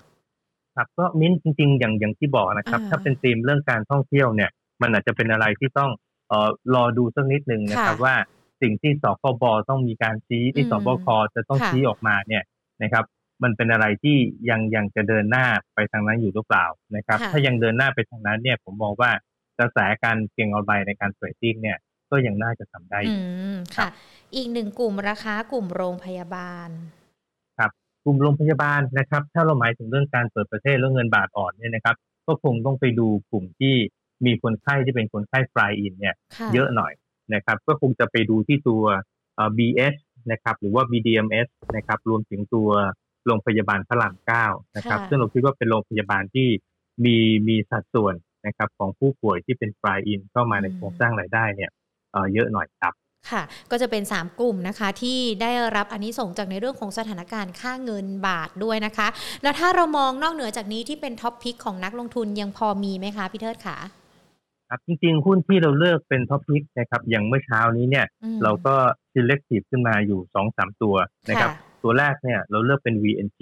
[0.76, 4.50] ครับก็มิ้นท์จริง ๆ อย่างอย่างที่บอกนะครับอ่าถ้าเป็นธีมเรื่องการท่องเที่ยวเนี่ย
[4.82, 5.90] มันอาจจะเป็นอะไรที่ต้อง
[6.28, 8.14] เอ่อรอดูสักนิดหนึ่งนะครับค่ะว่า
[8.62, 12.42] สิ่งที่สคบต้องมีการชี้ที่อืมสบคจะต้องค่ะชี้ออกมาเนี่ย
[12.82, 13.04] นะครับ
[13.42, 14.16] มันเป็นอะไรที่
[14.50, 16.66] ยังยังจะเดินหน้าไปทางนั้นอยู่หรือเปล่า
[16.96, 19.10] นะครับค่ะถ้ายังเดินหน้าไปทางนั้นเนี่ยผมมองว่า
[19.58, 21.78] กระแสการเก็งเอาใบในการเทรดดิ้งเนี่ย
[22.10, 23.22] ก็ยังน่าจะทำได้ออืยู่
[23.54, 23.88] มค่ะ
[24.34, 26.70] อีกหนึ่งกลุ่มราคากลุ่มโรงพยาบาล
[28.04, 31.96] กลุ่มโรงพยาบาลนะครับ ถ้าเราหมายถึงเรื่องการเปิดประเทศแล้วเงินบาทอ่อนเนี่ยนะครับ
[32.26, 33.74] ก็คงต้องไปดูกลุ่มที่
[34.26, 36.92] มีคนไข้ที่เป็นคนไข้ฟลายอินเนี่ยค่ะเยอะหน่อย
[37.34, 38.82] นะครับ ก็คงจะไปดูที่ตัว
[39.34, 39.94] เอ่อ BS
[40.32, 42.70] นะครับ หรือว่า BDMS นะครับ รวมถึงตัว
[43.26, 44.46] โรงพยาบาลพระรามเก้า
[44.76, 46.48] นะครับค่ะซึ่งเราคิดว่าเป็นโรงพยาบาลที่
[47.04, 47.16] มี
[47.48, 48.14] มีสัดส่วน
[48.46, 51.70] นะครับของผู้ป่วยที่เป็นฟลายอินเข้ามาในโครงสร้างรายได้เนี่ย
[52.12, 52.94] เอ่อเยอะหน่อยครับ
[53.30, 59.08] ค่ะก็จะเป็น 3 กลุ่มนะคะที่ได้รับอันนี้ส่งส์จากในเรื่องของสถานการณ์ค่าเงินบาทด้วยนะคะ
[59.42, 63.76] แล้วถ้าเรามองนอกเหนือจากนี้ที่เป็น top pick ของนักลงทุนยังพอมีไหมคะพี่เทิดขา
[64.68, 68.74] ครับจริงๆ หุ้นที่เราเลือกเป็น top pick นะครับอย่างเมื่อเช้านี้เนี่ยอืมเราก็
[69.12, 70.94] selective ขึ้นมาอยู่สองสามตัว
[71.28, 73.40] นะครับค่ะตัวแรกเนี่ยเราเลือกเป็น VNG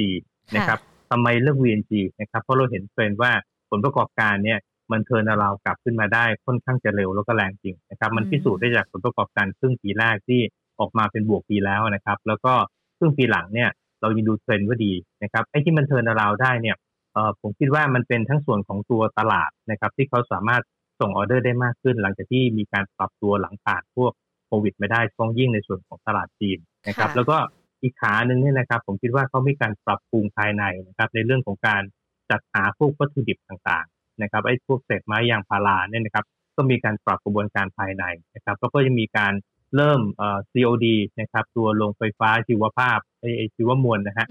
[0.57, 3.33] นะครับทำไมเลือก VNG นะครับเพราะเราเห็นเทรนด์ว่า
[3.71, 4.59] ผลประกอบการเนี่ย
[4.93, 10.41] มัน turnaround กลับขึ้นมาได้ค่อนข้างจะเร็วแล้วก็แรงจริงนะครับ มันพิสูจน์ได้จากผลประกอบการครึ่งปีแรกที่
[10.81, 12.53] ออกมาเป็นบวกปีแล้วนะครับ แล้วก็
[12.99, 13.71] ครึ่งปีหลังเนี่ย
[14.01, 16.77] เรายังดูเทรนด์ว่าดีนะครับไอ้ที่มันเทินเราได้เนี่ย
[17.13, 20.63] เออผมคิดว่ามันเป็นทั้งส่วนของตัวตลาดนะครับ ที่เขาสามารถ
[21.01, 24.13] ส่งออเดอร์ได้มากขึ้น หลังจากที่มีการปรับตัวหลังผ่านพวก
[24.47, 26.59] โควิดไม่ได้ช่องยิ่งในส่วนของตลาดจีน
[26.89, 27.37] นะครับ แล้วก็
[27.83, 31.83] อีกขาหนึ่งเนี่ยนะครับ ผมคิดว่าเขามีการปรับปรุงภายในนะครับ ในเรื่องของการ
[32.31, 36.25] จัดหาพวกวัตถุดิบต่างๆ นะครับไอ้พวกเศษไม้ยางพาราเนี่ยนะครับ
[36.57, 38.05] ก็มีการปรับกระบวนการภายใน
[38.35, 39.33] นะครับแล้วก็จะมีการ
[39.77, 40.87] เริ่มเอ่อ COD
[41.21, 44.27] นะครับตัวโรงไฟฟ้าชีวภาพไอ้ชีวมวลนะฮะ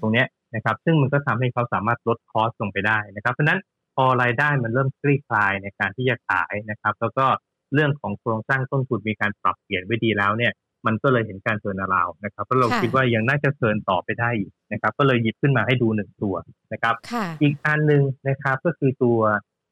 [0.00, 3.60] ตรงเนี้ยนะครับซึ่งมันก็ทำให้เขาสามารถลดคอสลงไปได้นะครับเพราะนั้น
[3.96, 7.26] พอรายได้มันเริ่มคลี่คลายในการที่จะขายนะครับ แล้วก็
[7.74, 10.52] เรื่องของโครงสร้างต้นทุนมีการปรับเปลี่ยนไว้ดีแล้วเนี่ย
[10.86, 16.34] มันก็เลยเห็นการเทิร์นาราวนะครับเพราะเราคิดว่ายังน่าจะเทิร์นต่อไปได้อีกนะครับ ก็เลยหยิบขึ้นมาให้ดูหนึ่งตัว
[16.72, 16.94] นะครับ
[17.42, 19.20] อีกอันหนึ่งนะครับก็คือตัว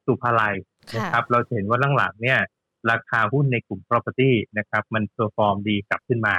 [0.07, 0.55] ศุภาลัย
[0.97, 2.39] นะครับ เราเห็นว่าหลังๆเนี่ย
[2.91, 6.35] ราคาหุ้นในกลุ่ม property นะครับ มัน perform ดีกลับขึ้นมา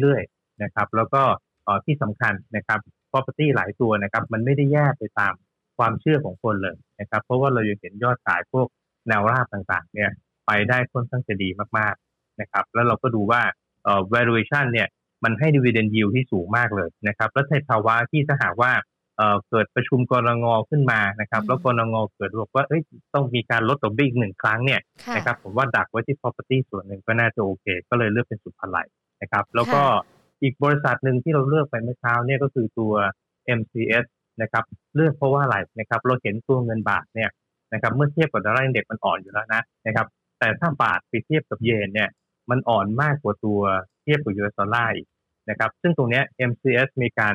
[0.00, 1.22] เรื่อยๆนะครับ แล้วก็
[1.86, 2.80] ที่สำคัญนะครับ
[3.12, 5.34] property หลายตัวนะครับ มันไม่ได้แย่ไปตาม
[5.78, 8.66] ความเชื่อของคนเลยนะครับ เพราะว่าเรายังเห็นยอดขายพวก
[9.08, 10.10] แนวราบต่างๆ เนี่ย
[10.46, 11.48] ไปได้ค่อนข้างจะดี
[11.78, 13.61] มากๆนะครับ แล้วเราก็ดูว่าเอ่อ
[14.14, 14.88] valuation เนี่ย
[15.24, 18.72] มันให้ dividend yield ที่สูงมากเลยนะครับ แล้วในภาวะที่ถ้าหากว่า
[19.16, 20.60] เอ่อเกิดประชุมกนง.
[20.70, 21.96] ขึ้นมานะครับ แล้วกนง.
[22.14, 22.82] เกิดบอกว่าเอ้ย
[23.14, 24.80] ต้องมีการลดดอกเบี้ยอีกหนึ่งครั้งเนี่ย
[25.16, 28.86] นะครับผมว่าดักไว้ที่ property ส่วนหนึ่งก็น่าจะโอเค ก็เลยเลือกเป็นศุภาลัย
[29.22, 29.82] นะครับ แล้วก็
[30.42, 32.92] อีกบริษัทหนึ่งที่เราเลือกไปเมื่อเช้าเนี่ยก็คือตัว
[33.58, 34.04] MCS
[34.42, 34.64] นะครับ
[34.96, 37.30] เลือกเพราะว่าอะไรนะครับเราเห็นตัวเงินบาทเนี่ย
[37.72, 40.06] นะครับเมื่อเทียบกับ dollar index มันอ่อนอยู่แล้วนะนะครับ
[40.38, 42.08] แต่ถ้าบาทไปเทียบกับเยนเนี่ย
[42.50, 43.60] มันอ่อนมากกว่าตัว
[44.02, 44.92] เทียบกับ US dollar
[45.50, 47.34] นะครับ ซึ่งตรงนี้ MCS มีการ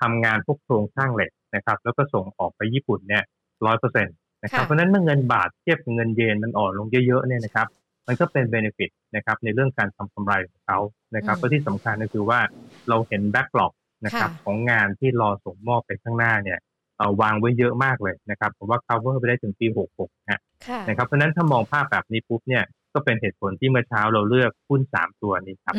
[0.00, 3.24] ทำงานพวกโครงสร้างเหล็กนะครับ แล้วก็ส่งออกไปญี่ปุ่นเนี่ย
[3.66, 7.68] ร้อยเปอร์เซ็นต์นะครับ เพราะนั้นเมื่อเงินบาทเทียบกับเงินเยนมันอ่อนลงเยอะๆเนี่ยนะครับ
[8.06, 10.78] มันก็เป็นเบนฟิตนะครับในเรื่องการทำกำไรของเขา
[11.16, 12.40] นะครับและที่สำคัญก็คือว่า
[12.88, 13.72] เราเห็นแบ็กหลอก
[14.04, 16.58] นะครับของงานที่รอส่งมอบไปข้างหน้าเนี่ย
[16.98, 19.66] เอาวางไว้เยอะมากเลยนะครับผมว่า cover ไปได้ถึงปี
[19.98, 20.40] 66 นะ
[20.88, 22.64] นะครับเพราะนั้นถ้ามองภาพแบบนี้ปุ๊บเนี่ย
[22.98, 25.74] ก็เป็นเหตุผลที่เมื่อเช้าเราเลือกหุ้น3ตัวนี้ครับ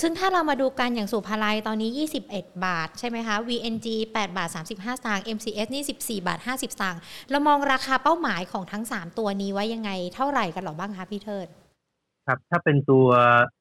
[0.00, 1.90] ซึ่งถ้าเรามาดูกันอย่างสุภาลัยตอนนี้
[2.28, 7.00] 21 บาท ใช่ไหมคะ VNG 8 บาท 35สตางค์ MCS นี่ 14 บาท 50สตางค์
[7.30, 11.46] เรามองราคาเป้าหมายของทั้ง 3 ตัวนี้ไว้ยังไงเท่าไหร่กันหรอบ้างคะพี่เทิด
[12.26, 13.06] ครับถ้าเป็นตัว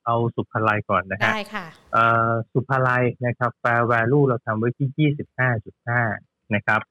[0.06, 5.12] เอาสุภาลัยก่อนนะฮะได้ค่ะเอ่อสุภาลัยนะครับ fair value เราทำไว้ที่
[6.04, 6.82] 25.5 นะครับ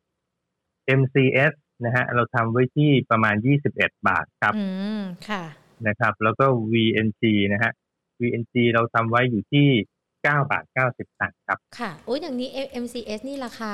[1.01, 1.53] MCS
[1.85, 3.35] นะฮะเราทำไว้ที่ประมาณ
[3.71, 4.67] 21 บาทครับ อื
[4.99, 5.43] ม ค่ะ
[5.89, 7.23] นะครับ แล้วก็ VNG
[7.53, 7.73] นะฮะ
[8.21, 9.69] VNG เราทำไว้อยู่ที่
[10.13, 12.49] 9บาท90สตางค์ครับ ค่ะโอ้ยอย่างนี้
[12.85, 13.73] MCS นี่ราคา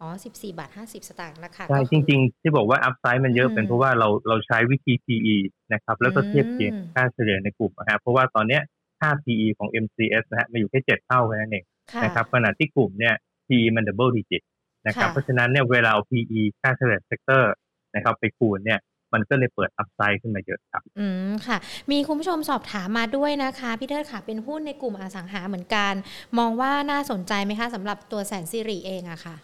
[0.00, 5.36] อ๋อ14บาท50สตางค์นะคะใช่จริง ๆ ที่บอกว่าอัพไซด์มันเยอะเป็นเพราะว่าเราเราใช้วิธี PE
[5.72, 8.62] นะครับ แล้วก็เทียบเคียงค่าเฉลี่ยในกลุ่มนะฮะเพราะว่าตอนเนี้ย
[9.00, 11.64] ค่า PE ของ MCS นะฮะมาอยู่แค่7เท่าแค่นั้นเอง
[12.04, 13.14] นะครับขณะที่กลุ่มเนี่ย
[13.46, 14.42] PE มัน double digit
[14.86, 17.52] นะครับเพราะฉะนั้นเนี่ยเวลาเอา PE ค่าเฉลี่ย sector
[17.94, 18.78] นะครับไปคูณเนี่ย
[19.12, 21.56] มันก็เลยเปิด upside ขึ้นมาเยอะครับ อืมค่ะ
[21.90, 25.92] มีคุณผู้ชมสอบถามมาด้วยนะคะพี่เทิดค่ะเป็นหุ้นในกลุ่มอสังหาเหมือนกัน
[26.38, 29.36] มองว่าน่าสนใจไหมคะสำหรับตัวแสนสิริเองอะค่ะ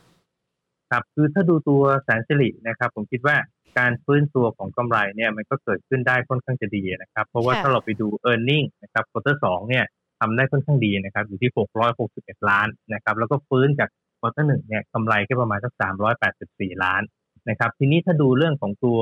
[0.90, 3.36] ครับคือถ้าดูตัวแสนสิรินะครับ ผมคิดว่า
[3.78, 9.84] การฟื้นตัวของกำไรเนี่ยมันก็เกิดขึ้นได้ค่อนข้างจะดีนะครับ เพราะว่าถ้าเราไปดู e a r n i n g นะครับ quarter สองเนี่ย
[10.20, 11.50] ทำได้ค่อนข้างดีนะครับอยู่ที่
[12.00, 13.88] 661 ล้านนะครับแล้วก็ฟื้นจาก
[14.20, 15.72] ควอเตอร์หนึ่งเนี่ยกำไรแค่ประมาณสัก
[16.28, 17.02] 384 ล้าน
[17.48, 19.00] นะครับทีนี้ถ้าดูเรื่องของตัว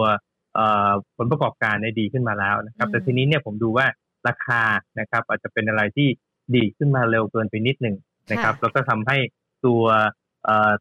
[1.16, 3.86] ผลประกอบการในดีขึ้นมาแล้วนะครับ แต่ทีนี้เนี่ยผมดูว่า
[4.28, 4.62] ราคา
[5.00, 6.08] นะครับอาจจะเป็นอะไรที่
[6.56, 7.96] ดีขึ้นมาเร็วเกินไปนิดหนึ่ง
[8.32, 9.16] นะครับ แล้วก็ทำให้
[9.66, 9.82] ตัว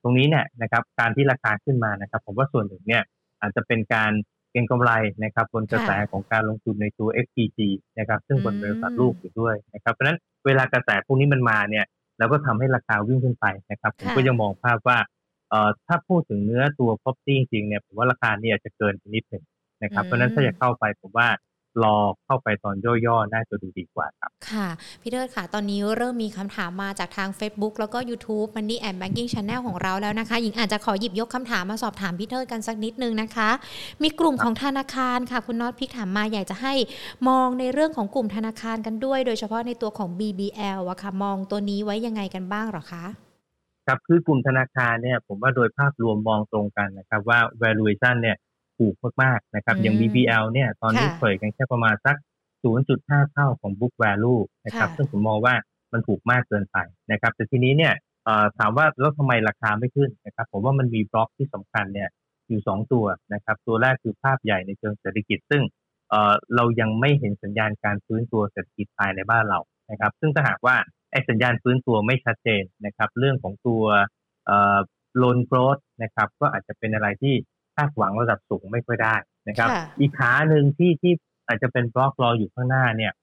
[0.02, 3.04] ตรงนี้เนี่ยนะครับ การที่ราคาขึ้นมานะครับ ผมว่าส่วนหนึ่งเนี่ย
[3.42, 4.12] อาจจะเป็นการ
[4.52, 4.92] เก็งกำไร
[5.24, 7.60] นะครับบนกระแสของการลงทุนในตัว XPG
[8.00, 11.86] นะครับซึ่งบนบริษัทลูกอยู่ด้วยนะครับเพราะฉะนั้นเวลากระแสพวกนี้มันมาเนี่ย
[12.18, 14.98] เราก็ทำให้ราคาวิ่งขึ้นไปนะครับผมก็ยังมองภาพว่า
[15.50, 19.44] เอ่อถ้าพูดถึงเนื้อตัว property จริงๆเนี่ยผมว่าราคาเนี่ยอาจจะเกินไปนิดหนึ่ง
[19.84, 21.28] นะครับ เพราะฉะนั้นถ้าจะเข้าไปผมว่า
[21.84, 24.68] รอเข้าไปตอนย่อๆ น่าจะดูดีกว่าครับ ค่ะ
[25.02, 33.50] พี่เทิดค่ะ ตอนนี้เริ่มมีคำถามมาจากทาง Facebook แล้วก็ YouTube Money and Banking Channel ของเราแล้วนะคะ หญิงอาจจะขอหยิบยกคำถามมาสอบถามพี่เทิดกันสักนิดนึงนะคะ
[34.04, 36.74] มีกลุ่มของธนาคารค่ะ คุณน็อตพิกถามมาอยากจะให้
[37.30, 43.06] มองในเรื่องของกลุ่มธนาคารกันด้วย โดยเฉพาะในตัวของ BBL อะค่ะ มองตัวนี้ไว้ยังไงกันบ้างหรอคะ
[43.88, 48.38] ครับคือกลุ่มธนาคารเนี่ยผมว่าโดยภาพรวมมองตรงกันนะครับว่า valuation เนี่ย
[48.80, 52.16] ถูกมากๆนะครับ อย่าง BBL เนี่ยตอนนี้เผยกันแค่ประมาณสัก
[52.74, 55.56] 0.5 เท่าของ book value นะครับซึ่งผมมองว่า
[55.94, 56.78] มันถูกมากเกินไป
[57.12, 57.94] นะครับ แต่ทีนี้เนี่ย
[58.58, 62.10] ถามว่าแล้วทำไมราคาไม่ขึ้นนะครับ ผมว่ามันมีบล็อกที่สำคัญเนี่ย
[62.48, 65.64] อยู่สองตัวนะครับ ตัวแรกคือภาพใหญ่ในเชิงเศรษฐกิจ ซึ่ง
[66.56, 69.60] เรายังไม่เห็นสัญญาณการฟื้นตัวเศรษฐกิจภายในบ้านเรา
[69.92, 70.76] นะครับ ซึ่งถ้าหากว่า
[71.12, 73.84] ไอ้สัญญาณฟื้นตัวไม่ชัดเจนนะครับ เรื่องของตัว
[75.18, 79.16] โลนโกรดนะครับ ก็อาจจะเป็นอะไรที่คาดหวังระดับสูงไม่ค่อยได้
[79.48, 79.70] นะครับ
[80.00, 81.14] อีกขาหนึ่งที่ที่
[81.48, 83.14] อาจจะเป็นบล็อกรออยู่ข้างหน้าเนี่ย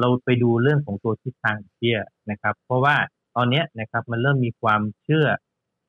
[0.00, 1.98] เราไปดูเรื่องของตัวทิศทางเที่ย
[2.30, 2.96] นะครับ เพราะว่า
[3.36, 5.26] ตอนนี้นะครับมันเริ่มมีความเชื่อ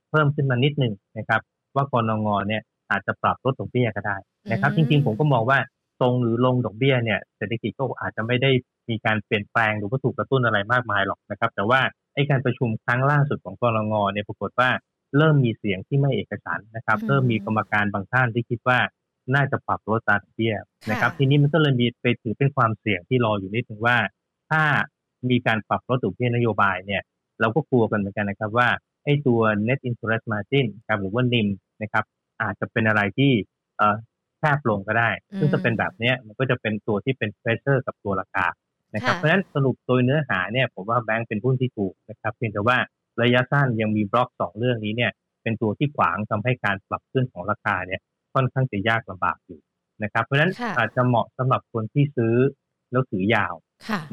[0.09, 1.41] เพิ่มขึ้นมานิดนึงนะครับ
[1.75, 4.17] ว่ากรงงเนี่ยอาจจะปรับลดดอกเบี้ยก็ได้
[4.51, 5.59] นะครับ จริงๆ ผมก็มองว่า
[6.01, 8.51] ตรงหรือลงดอกเบี้ยเนี่ยเศรษฐกิจก็อาจจะไม่ได้
[8.89, 11.81] มีการเปลี่ยนแปลงหรือว่าถูกกระตุ้นอะไรมากมายหรอกนะครับ แต่ว่า
[12.13, 14.69] ไอ้การประชุมครั้งล่าสุดของกรงงเนี่ยปรากฏว่า
[15.17, 18.79] เริ่มมีเสียงที่ไม่เอกฉันนะครับ เริ่มมีกรรมการบางท่านที่คิดว่า
[19.35, 20.55] น่าจะปรับลดตาดอกเบี้ย
[20.89, 23.97] นะครับ ทีนี้มันก็เลยมีไปถือเป็นความเสี่ยงที่รออยู่นิดนึงว่า
[24.49, 24.63] ถ้า
[25.29, 27.01] มีการปรับลดดอกเบี้ยนโยบายเนี่ย
[27.39, 28.69] เราก็กลัวกันเหมือนกันนะครับว่า
[29.03, 31.47] ไอ้ตัว net interest margin ครับหรือว่านิม
[31.81, 32.03] นะครับ
[32.41, 33.31] อาจจะเป็นอะไรที่
[34.39, 38.45] แคบลงก็ได้ ซึ่งจะเป็นแบบนี้มันก็จะเป็นตัวที่เป็น pressure กับตัวราคา
[38.95, 42.77] นะครับเพราะฉะนั้นสรุปโดยเนื้อหาเนี่ยผมว่าแบงก์เป็นหุ้นที่ถูกนะครับเพียงแต่ว่า
[43.21, 45.11] ระยะสั้นยังมีบล็อกสองเรื่องนี้เนี่ย
[45.43, 48.01] เป็นตัวที่ขวางทำให้การปรับขึ้นของราคาเนี่ย
[48.33, 49.59] ค่อนข้างจะยากลำบากอยู่
[50.03, 52.35] นะครับเพราะฉะนั้นอาจจะเหมาะสำหรับคนที่ซื้อ
[52.91, 53.53] แล้วถือยาว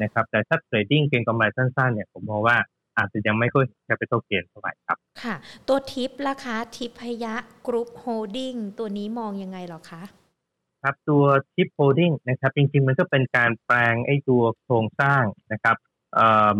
[0.03, 2.57] นะครับแต่ถ้า trading เก็งกำไรสั้นๆเนี่ยผมมองว่า
[2.97, 5.35] อาจจะยังไม่ค่อย capital gain เท่าไหร่ครับ ค่ะ
[5.67, 7.35] ตัวทิปราคาทิพย
[7.67, 10.03] กรุ๊ปโฮลดิ้งตัวนี้มองยังไงหรอคะ
[10.83, 11.23] ครับตัว
[11.53, 15.89] TIP holding นะครับ จริงๆ มันก็เป็นการแปลงไอ้ตัวโครงสร้างนะครับเอ่อ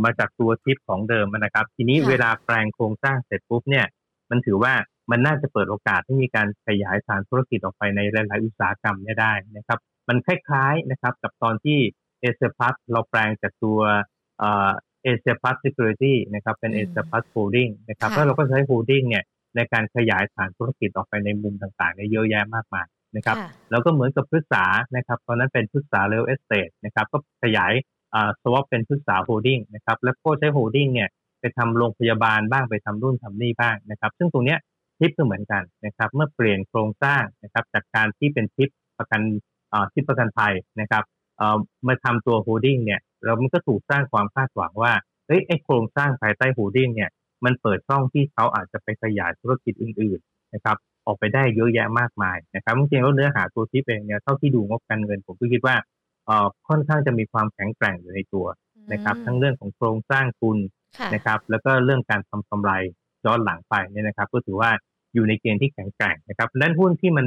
[0.03, 3.85] มาจากตัวทิปของเดิมนะครับ ทีนี้เวลาแปลงโครงสร้างเสร็จปุ๊บเนี่ย
[4.29, 4.73] มันถือว่า
[5.11, 9.79] มันน่าจะเปิดโอกาสให้มีการขยายฐานธุรกิจออกไปในหลายๆอุตสาหกรรมได้นะครับ
[10.09, 11.79] มันคล้ายๆนะครับกับตอนที่
[12.21, 13.79] เอเซียพลัสเราแปลงจากตัว
[14.41, 19.23] เอเซียพลัส securities นะครับเป็นเอเซียพลัส holding นะครับแล้วเราก็ใช้ holding เนี่ย
[19.55, 23.37] ในการขยายฐานธุรกิจออกไปในมุมต่างๆเนี่ยเยอะแยะมากมายนะครับ
[23.71, 28.00] แล้วก็เหมือนกับพฤกษานะครับตอนนั้นเป็นพฤกษา real estate นะครับก็ขยายอ่า
[28.41, 31.09] swap เป็นพฤกษา holding นะครับแล้วก็ใช้ holding เนี่ย
[31.39, 34.59] ไปทำโรงพยาบาลบ้างไปทำนู่นทำนี่บ้างนะครับซึ่งตรงเนี้ย
[34.99, 39.21] ทิปก็เหมือนกันนะครับเมื่อเปลี่ยนโครงสร้างนะครับจากการที่เป็นทิปประกัน
[39.73, 41.03] อ่าทิปประกันภัยนะครับ
[41.37, 41.57] เอ่อ
[41.87, 44.93] มาทำตัว holding เนี่ยเรามันก็ถูกสร้างความคาดหวังว่า
[45.27, 47.09] เฮ้ยไอ้โครงสร้างภายใต้ holding เนี่ย
[47.45, 55.75] มันเปิดช่องที่เขาอาจจะไปขยายธุรกิจอื่นๆนะครับออกไปได้เยอะแยะมากมายนะครับจริงๆแล้วเนื้อหาตัวที่เป็นเนี่ยเท่าที่ดูงบการเงินผมก็คิดว่า
[56.67, 58.45] ค่อนข้างจะมีความแข็งแกร่งอยู่ในตัว
[58.91, 60.57] นะครับ ทั้งเรื่องของโครงสร้างทุน
[61.13, 62.71] นะครับ แล้วก็เรื่องการทำกำไร
[63.25, 64.71] ย้อนหลังไปเนี่ยนะครับ ก็ถือว่า
[65.13, 67.25] อยู่ในเกณฑ์ที่แข็งแกร่งนะครับดังนั้นหุ้นที่มัน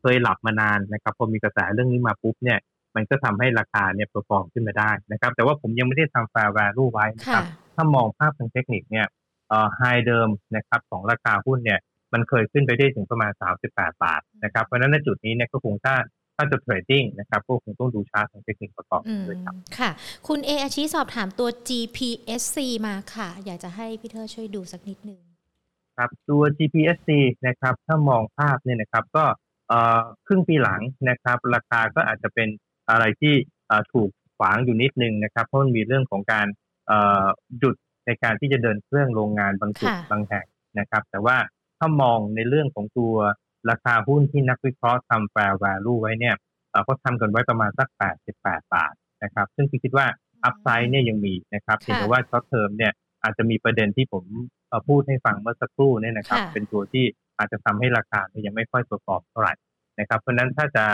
[0.00, 2.58] เคยหลับมานานนะครับพอมีกระแสเรื่องนี้มาปุ๊บเนี่ย
[2.94, 9.06] มันก็ทำให้ราคาเนี่ย perform ขึ้นมาได้นะครับ แต่ว่าผมยังไม่ได้ทำ fair value ไว้นะครับ ถ้ามองภาพทางเทคนิคเนี่ย
[9.48, 11.78] เอ่อ high เดิมนะครับของราคาหุ้นเนี่ย
[12.12, 13.32] มันเคยขึ้นไปได้ถึงประมาณ
[13.66, 15.94] 38 บาทนะครับ เพราะฉะนั้นในจุดนี้เนี่ยก็คงถ้า
[16.36, 19.90] ถ้าจะเทรดดิ้งนะครับก็คงต้องดูชาร์ตทางเทคนิคประกอบด้วยครับค่ะ
[20.28, 22.56] คุณเออาชีสอบถามตัว GPSC
[22.86, 25.20] มาค่ะ อยากจะให้พี่เธอช่วยดูสักนิดนึง
[25.96, 27.10] ครับตัว GPSC
[27.46, 29.24] นะครับถ้ามองภาพเนี่ยนะครับก็
[29.68, 32.48] เอ่อครึ่งปีหลังนะครับ ราคาก็อาจจะเป็น
[32.90, 33.34] อะไรที่
[33.92, 36.46] ถูกขวางอยู่นิดนึงนะครับเพราะมันมีเรื่องของการ
[37.58, 37.74] หยุด
[38.06, 40.46] ในการที่จะเดินเครื่องโรงงานบางจุดบางแห่ง
[40.78, 41.36] นะครับ แต่ว่า
[41.78, 43.14] ถ้ามองในเรื่องของตัว
[43.70, 46.34] ราคาหุ้นที่นักวิเคราะห์ทำแฟร์ value ไว้เนี่ย
[46.84, 47.88] เขาทำกันไว้ประมาณสัก
[48.32, 48.92] 88 บาท
[49.24, 50.06] นะครับซึ่งคิดว่า
[50.44, 52.92] upside เนี่ยยังมีนะครับเห็นแต่ว่า short term เนี่ย
[53.22, 54.24] อาจจะมีประเด็นที่ผม
[54.88, 57.04] พูดให้ฟังเมื่อสักครู่เนี่ยนะครับ เป็นตัวที่
[57.38, 59.54] อาจจะทำให้ราคายังไม่ค่อย perform เท่าไหร่
[60.00, 60.84] นะครับ เพราะนั้นถ้าจะ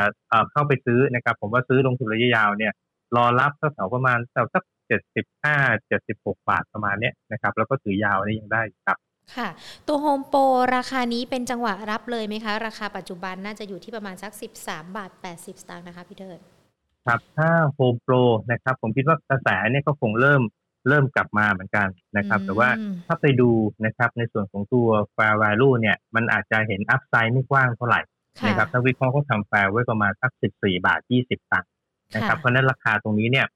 [0.52, 2.72] เข้าไปซื้อนะครับ ผมว่าซื้อลงทุนระยะยาวเนี่ย
[3.16, 5.56] รอรับแถวประมาณแถวสักเจ็ดสิบห้า
[5.86, 8.98] เจ็ดสิบหกบาทประมาณเนี้ยนะครับ แล้วก็ถือยาวนี่ยังได้ครับ
[9.36, 9.48] ค่ะ
[9.88, 10.40] ตัวโฮมโปร
[10.76, 16.38] ราคานี้เป็นจังหวะรับเลยไหมคะ ราคาปัจจุบันน่าจะอยู่ที่ประมาณสักสิบสามบาทแปดสิบสตางค์นะคะพี่เทิด
[17.06, 18.14] ครับถ้าโฮมโปร
[18.50, 20.42] นะครับ ผมคิดว่ากระแสเนี่ยก็คงเริ่ม
[20.88, 22.68] เริ่มกลับมาเหมือนกันนะครับ แต่ว่า
[23.06, 23.50] ถ้าไปดู
[23.84, 28.00] นะครับในส่วนของตัว fair value เนี่ยมันอาจจะเห็น upside ไม่กว้างเท่าไหร่
[28.46, 31.70] นะครับนักวิเคราะห์เขาทำแฟร์ไว้ประมาณสักสิบสี่บาทยี่สิบตังค์
[32.14, 33.46] นะครับเพราะนั้นราคาตรงนี้เนี่ย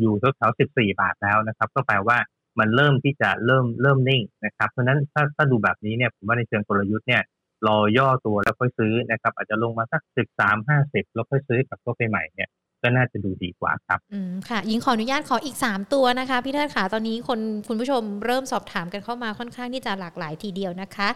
[0.00, 2.18] อยู่แถวๆสิบสี่บาทแล้วนะครับ ก็แปลว่า
[2.58, 7.22] มันเริ่มที่จะเริ่มเริ่มนิ่งนะครับ เพราะนั้นถ้าถ้าดูแบบนี้เนี่ยผมว่าในเชิงกลยุทธ์เนี่ย
[7.66, 12.48] รอย่อตัวแล้วค่อยซื้อนะครับ อาจจะลงมาสักสิบสามห้าสิบแล้วค่อยซื้อกับตัวไปใหม่เนี่ย
[12.82, 21.08] ก็น่าจะดูดีกว่าครับ อืมค่ะ ยิงขออนุญาตขออีก 3 ตัวนะคะ พี่เทิดขาตอนนี้คนคุณผู้ชมเริ่มสอบถามกันเข้ามาค่อนข้างที่จะหลากหลายทีเดียวนะคะ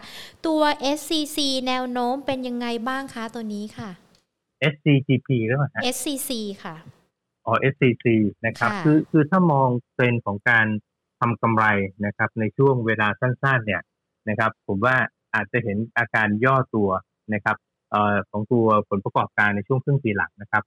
[0.45, 0.61] ตัว
[0.97, 1.37] SCC
[1.67, 3.89] แนวโน้มเป็นยังไงบ้างคะตัวนี้ค่ะ
[4.73, 6.31] SCGP หรือเปล่า SCC
[6.63, 6.75] ค่ะ
[7.45, 8.05] อ๋อ SCC
[8.45, 10.67] นะครับ คือคือถ้ามองเทรนของการ
[11.19, 11.65] ทำกำไร
[12.05, 13.81] นะครับในช่วงเวลาสั้นๆเนี่ย
[14.29, 14.95] นะครับผมว่า
[15.35, 16.89] อาจจะเห็นอาการย่อตัว
[17.33, 17.57] นะครับ
[17.91, 20.63] เอ่อของตัวผลประกอบการในช่วงครึ่งปีหลังนะครับ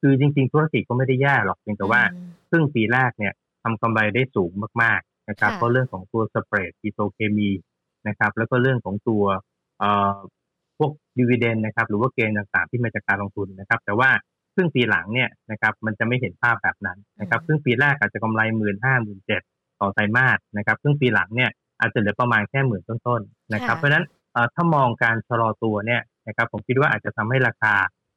[0.00, 3.32] คือจริงๆธุรกิจก็ไม่ได้แย่หรอกเพียงแต่ว่าอืมครึ่งปีแรกเนี่ย
[3.62, 7.50] ทำกำไรได้สูงมากๆนะครับค่ะเพราะเรื่องของตัวสเปรดปิโตรเคมี
[8.08, 9.24] นะครับ แล้วก็เรื่องของตัว
[9.78, 10.16] เอ่อ
[10.78, 14.10] พวกดีเวเดนนะครับ หรือว่าเกณฑ์ต่างๆที่มาจากการลงทุนนะครับ แต่ว่า
[14.54, 19.42] ครึ่งปีหลังเนี่ยนะครับมันจะไม่เห็นภาพแบบนั้นนะครับครึ่งปีแรกอาจจะกำไรหมื่นห้าหมื่นเจ็ด
[19.80, 21.50] ต่อไตรมาสนะครับครึ่งปีหลังเนี่ย
[21.80, 27.74] อาจจะเหลือประมาณแค่หมื่นต้นๆนะครับค่ะเพราะฉะนั้นเอ่อถ้ามองการชะลอตัวเนี่ยนะครับผมคิดว่าอาจจะทำให้ราคา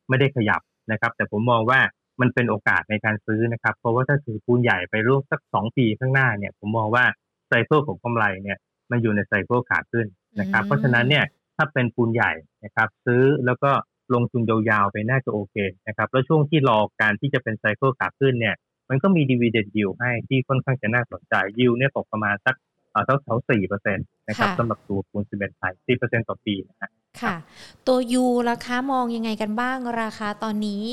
[0.09, 1.79] ไม่ได้ขยับนะครับ แต่ผมมองว่า
[2.21, 7.05] มันเป็นโอกาสในการซื้อนะครับ เพราะว่าถ้าถือปูนใหญ่ไปร่วมสักสองปีข้างหน้าเนี่ยผมมองว่า
[7.47, 8.57] ไซเคิลของกำไรเนี่ย
[8.91, 10.07] มันอยู่ในไซเคิลขาขึ้น
[10.39, 12.31] นะครับอืมเพราะฉะนั้นเนี่ยถ้าเป็นปูนใหญ่
[12.63, 13.71] นะครับ ซื้อแล้วก็
[14.13, 15.55] ลงทุนยาวๆไปน่าจะโอเค
[15.87, 18.55] นะครับ แล้วช่วงที่รอการที่จะเป็นไซเคิลขาขึ้นเนี่ย
[18.91, 22.55] มันก็มีดีเวเดนยิวให้ที่ค่อนข้างจะน่าสนใจยิวเนี่ยตกประมาณสัก
[22.91, 26.89] เอ่อแถวๆสี่เปอร์เซ็นต์นะครับค่ะสำหรับตัวปูนซีเมนต์ไทยสี่เปอร์เซ็นต์ต่อปีนะฮะ
[27.21, 27.35] ค่ะ
[27.87, 30.83] ตัวยูราคามองยังไงกันบ้างราคาตอนนี้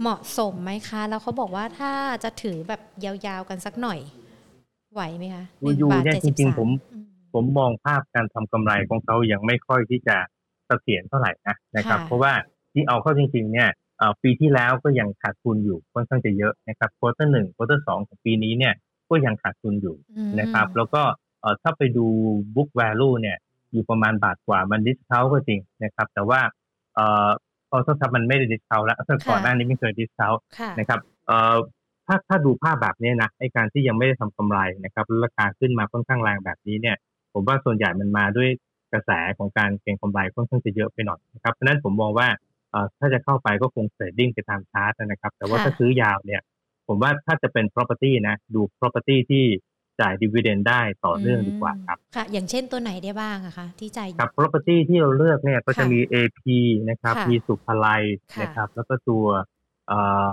[0.00, 1.92] เหมาะสมไหมคะ แล้วเขาบอกว่าถ้า
[2.24, 3.98] จะถือแบบยาวๆกันสักหน่อย
[4.92, 7.04] ไหวไหมคะตัวหนึ่งยูบาทเนี่ยเจ็ดจสิบริงสาๆผมอืม
[7.34, 10.16] ผมมองภาพการทำกำไรของเขายังไม่ค่อยที่จะ
[10.66, 12.32] เสถียรเท่าไหร่นะนะครับค่ะเพราะว่า
[12.72, 13.87] ที่เอาเข้าจริง ๆ เนี่ยเอ่อ
[14.22, 18.74] ปีที่แล้วก็ยังขาดทุนอยู่ค่อนข้างจะเยอะนะครับควอเตอร์หนึ่งควอเตอร์สองของปีนี้เนี่ย
[19.10, 21.02] ก็ยังขาดทุนอยู่อืมนะครับ แล้วก็
[21.40, 22.06] เอ่อถ้าไปดู
[22.54, 23.38] book value เนี่ย
[23.72, 26.40] อยู่ประมาณบาทกว่ามันดิสเ o าก็จริงนะครับ แต่ว่า
[26.94, 27.28] เอ่อ
[27.68, 30.28] พอถ้ามันไม่ได้ดิสเ o าแล้วก่อนหน้านี้ไม่เคยดิสเ o า
[30.58, 31.56] ค่ะนะครับเอ่อ
[32.06, 36.96] ถ้าถ้าดูภาพแบบนี้นะไอการที่ยังไม่ได้ทำกำไรนะครับแล้วราคาขึ้นมาค่อนข้างแรงแบบนี้เนี่ย
[37.32, 38.48] ผมว่าส่วนใหญ่มันมาด้วย
[38.92, 42.46] กระแสของการเก็งกำไรค่อนข้างจะเยอะไปหน่อยนะครับเพราะฉะนั้นผมมองว่าเอ่อ
[42.98, 46.42] ถ้าจะเข้าไปก็คงเทรดดิ้งไปตามชาร์ตนะครับ แต่ว่าค่ะถ้าซื้อยาวเนี่ย
[46.88, 49.44] ผมว่าถ้าจะเป็น property นะ ดู property ที่
[50.00, 56.40] จ่าย dividend ได้ต่อเนื่องดีกว่าครับค่ะ อย่างเช่นตัวไหนได้บ้างอะคะ ที่จ่ายครับ property ที่เราเลือกเนี่ยก็จะค่ะมี AP
[56.88, 58.02] นะครับค่ะมีสุภาลัย
[58.34, 59.24] ค่ะนะครับ แล้วก็ตัว
[59.88, 60.30] เอ่อ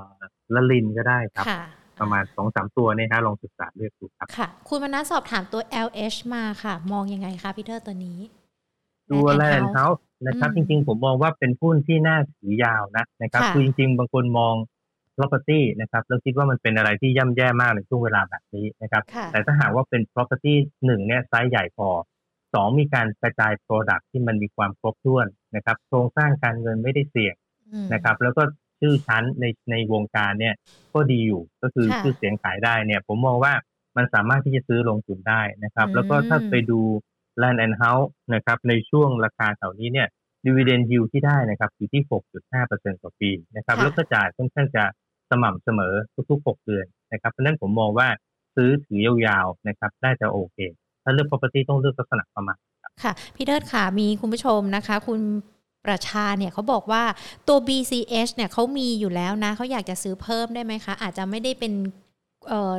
[0.53, 1.61] ละลินก็ได้ครับค่ะ
[1.99, 8.19] ประมาณสองสามตัวเนี่ยฮะลองศึกษาเลือกดูครับค่ะ คุณมนัสสอบถามตัว LH มาค่ะ มองยังไงคะพีเตอร์ตัวนี้
[9.11, 14.55] ตัว Land แล and นด์เฮา House ส์ นะครับอืจมริงๆ ผมมองว่าเป็นหุ้นที่น่าถือยาวนะนะครับค่ะคือจริง ๆ บางคนมอง
[15.17, 20.53] property นะครับแล้วคิดว่ามันเป็นอะไรที่ย่ำแย่มากในช่วงเวลาแบบนี้นะครับค่ะแต่ถ้าหากว่าเป็น property
[20.85, 21.89] หนึ่งเนี่ยไซส์ใหญ่พอ
[22.53, 27.35] สองมีการกระจาย product ที่มันมีความครบถ้วนนะครับโครงสร้างการเงินไม่ได้เสี่ยง
[27.73, 28.43] อืมนะครับ แล้วก็
[28.79, 30.55] ชื่อชั้นในในวงการเนี่ย
[30.93, 33.53] ก็ดีอยู่ก็คือค่ะชื่อเสียงขายได้เนี่ย ผมมองว่า
[33.97, 36.81] มันสามารถที่จะซื้อลงทุนได้นะครับอืมแล้วก็ถ้าไปดู
[37.41, 40.07] Land and House นะครับในช่วงราคาแถวนี้เนี่ย
[40.45, 42.01] dividend yield ที่ได้นะครับอยู่ที่
[42.51, 44.83] 6.5%ต่อปีนะครับค่ะแล้วก็จ่ายค่อนข้างจะ
[45.29, 45.93] สม่ำเสมอ
[46.29, 48.07] ทุกๆ 6 เดือนนะครับเพราะฉะนั้นผมมองว่า
[48.55, 50.57] ซื้อถือยาวๆนะครับน่าจะโอเค
[51.03, 52.57] ถ้าเลือก property ต้องเลือกลักษณะประมาณ
[53.03, 55.19] ค่ะ พี่เทิดค่ะ มีคุณผู้ชมนะคะ คุณ
[55.85, 57.03] ประชาเนี่ยเขาบอกว่า
[57.47, 62.04] ตัว BCH เนี่ยเขามีอยู่แล้วนะเขาอยากจะซื้อเพิ่มได้ไหมคะ อาจจะไม่ได้เป็นเอ่อ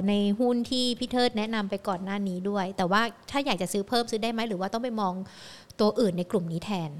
[0.08, 5.14] ในหุ้นที่พี่เทิดแนะนำไปก่อนหน้านี้ด้วย แต่ว่าถ้าอยากจะซื้อเพิ่มซื้อได้ไหมหรือว่าต้องไปมอง
[5.80, 6.90] ตัวอื่นในกลุ่มนี้แทน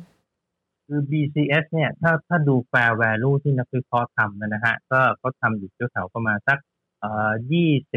[0.87, 6.59] คือ BCS เนี่ยถ้าถ้าดู fair value ที่นักวิเคราะห์ทำนะฮะ ก็เขาทำอยู่แถวๆประมาณสัก
[7.01, 7.31] เอ่อ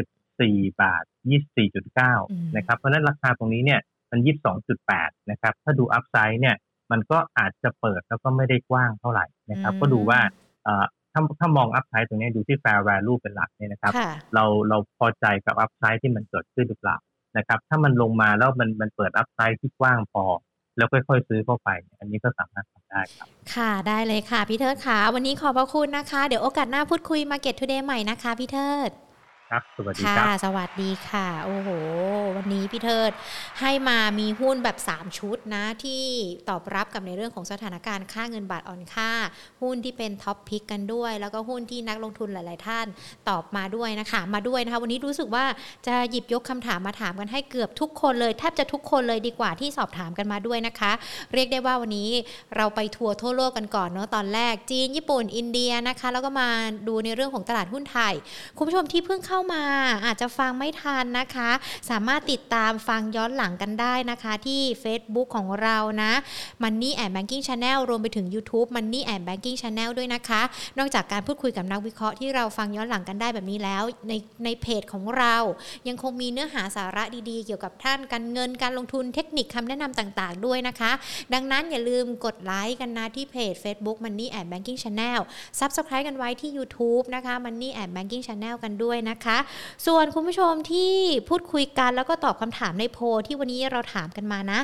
[0.08, 1.42] 24 บาทอืม
[1.98, 4.20] 24.9 นะครับ เพราะฉะนั้นราคาตรงนี้เนี่ยมัน
[4.74, 6.56] 22.8 นะครับ ถ้าดู upside เนี่ย
[6.90, 10.20] มันก็อาจจะเปิดแล้วก็ไม่ได้กว้างเท่าไหร่นะครับอืมก็ดูว่า
[10.64, 16.96] เอ่อ ถ้าถ้ามอง upside ตรงนี้ดูที่ fair value เป็นหลักเนี่ยนะครับค่ะเราเราพอใจกับ upside ที่มันเกิดขึ้นหรือเปล่า
[17.36, 20.24] นะครับ ถ้ามันลงมาแล้วมันมันเปิด upside ที่กว้างพอ
[20.76, 28.90] แล้วค่อยๆซื้อเข้าไป อันนี้ก็สามารถทำได้ครับ ค่ะได้เลยค่ะพี่เทิดค่ะ วันนี้ขอบพระคุณนะคะ เดี๋ยวโอกาสหน้าพูดคุย Market Today ใหม่นะคะพี่เทิด
[29.52, 31.68] ครับสวัสดีค่ะครับสวัสดีค่ะ โอ้โห
[32.36, 33.12] วันนี้พี่เทิด
[33.60, 36.02] ให้มามีหุ้นแบบ 3 ชุดนะที่
[36.48, 39.10] ตอบรับกับในเรื่องของสถานการณ์ค่าเงินบาทอ่อนค่า
[39.62, 42.86] หุ้นที่เป็น top pick กันด้วย แล้วก็หุ้นที่นักลงทุนหลาย ๆ ท่าน
[43.28, 45.44] ตอบมาด้วยนะคะ มาด้วยนะคะ วันนี้รู้สึกว่า
[45.86, 50.92] จะหยิบยกคำถามมาถามกันให้เกือบทุกคนเลย แทบจะทุกคนเลยดีกว่าที่สอบถามกันมาด้วยนะคะ
[51.34, 52.10] เรียกได้ว่าวันนี้
[52.56, 56.48] เราไปทัวร์ทั่วโลกกันก่อนเนาะตอนแรกจีนญี่ปุ่นอินเดียนะคะ แล้วก็มา
[56.88, 58.14] ดูในเรื่องของตลาดหุ้นไทย
[58.56, 59.64] คุณผู้ชมที่เพิ่งเข้ามา
[60.06, 61.50] อาจจะฟังไม่ทันนะคะ
[61.90, 66.12] สามารถติดตามฟังย้อนหลังกันได้นะคะที่ Facebook ของเรานะ
[66.62, 70.42] Money and Banking Channel รวมไปถึง YouTube Money and Banking Channel ด้วยนะคะ
[70.78, 74.12] นอกจากการพูดคุยกับนักวิเคราะห์ที่เราฟังย้อนหลังกันได้แบบนี้แล้ว ใน
[74.44, 75.36] ในเพจของเรา
[75.88, 80.92] ยังคงมีเนื้อหาสาระดีๆ เกี่ยวกับท่านการเงินการลงทุนเทคนิคคำแนะนำต่างๆ ด้วยนะคะ
[81.34, 85.20] ดังนั้นอย่าลืมกดไลค์กันนะที่เพจ Facebook Money and Banking Channel
[85.60, 89.29] Subscribe กันไว้ที่ YouTube นะคะ Money and Banking Channel กันด้วยนะคะ
[89.86, 90.94] ส่วนคุณผู้ชมที่
[91.28, 94.60] พูดคุยกันแล้วก็ตอบคำถามในโพลที่วันนี้เราถามกันมานะ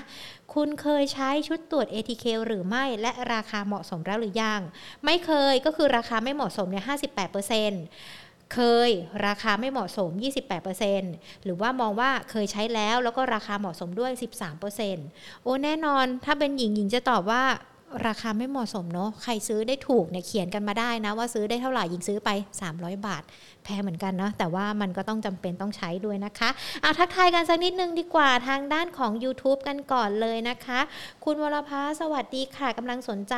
[0.55, 4.61] คุณเคยใช้ชุดตรวจ ATK หรือไม่ และราคาเหมาะสมแล้วหรือยัง
[5.05, 6.85] ไม่เคยก็คือราคาไม่เหมาะสมเนี่ย
[7.69, 8.91] 58%เคย
[9.27, 10.11] ราคาไม่เหมาะสม
[10.77, 14.11] 28%หรือว่ามองว่าเคยใช้แล้วแล้วก็ราคาเหมาะสมด้วย
[14.77, 17.45] 13%โอ้แน่นอนถ้าเป็นหญิงหญิงจะตอบว่า
[18.09, 22.31] ราคาไม่เหมาะสมเนาะใครซื้อได้ถูกเนี่ยเขียนกันมาได้นะว่าซื้อได้เท่าไหร่ยิงซื้อไป
[22.69, 23.23] 300 บาท
[23.67, 26.49] แพงเหมือนกันเนาะแต่ว่ามันก็ต้องจำเป็นต้องใช้ด้วยนะคะ
[26.83, 30.81] เอาทักทายกันสักนิดนึงดีกว่าทางด้านของ YouTube กันก่อนเลยนะคะ
[31.25, 33.35] คุณวรภาสวัสดีค่ะกำลังสนใจ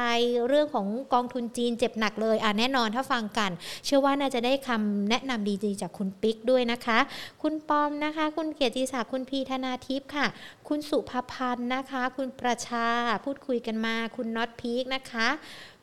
[0.49, 3.51] เรื่องของกองทุนจีนเจ็บหนักเลยอะแน่นอนถ้าฟังกัน
[3.85, 6.99] เชื่อว่าน่าจะได้คำแนะนำดีๆจากคุณปิ๊กด้วยนะคะ
[7.43, 10.27] คุณปอมนะคะ คุณเกียรติศักดิ์คุณพีธนาทิพย์ค่ะ
[10.69, 12.87] คุณสุภพันธ์นะคะ คุณประชา
[13.25, 15.29] พูดคุยกันมา คุณน็อตพีคนะคะ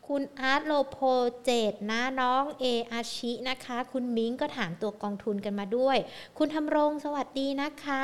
[0.08, 0.98] คุณอาร์ตโลโพ
[1.44, 5.98] เจตนะน้องเออาชินะคะ คุณมิงก็ถามตัวกองทุนกันมาด้วย
[6.38, 8.04] คุณทำรงสวัสดีนะคะ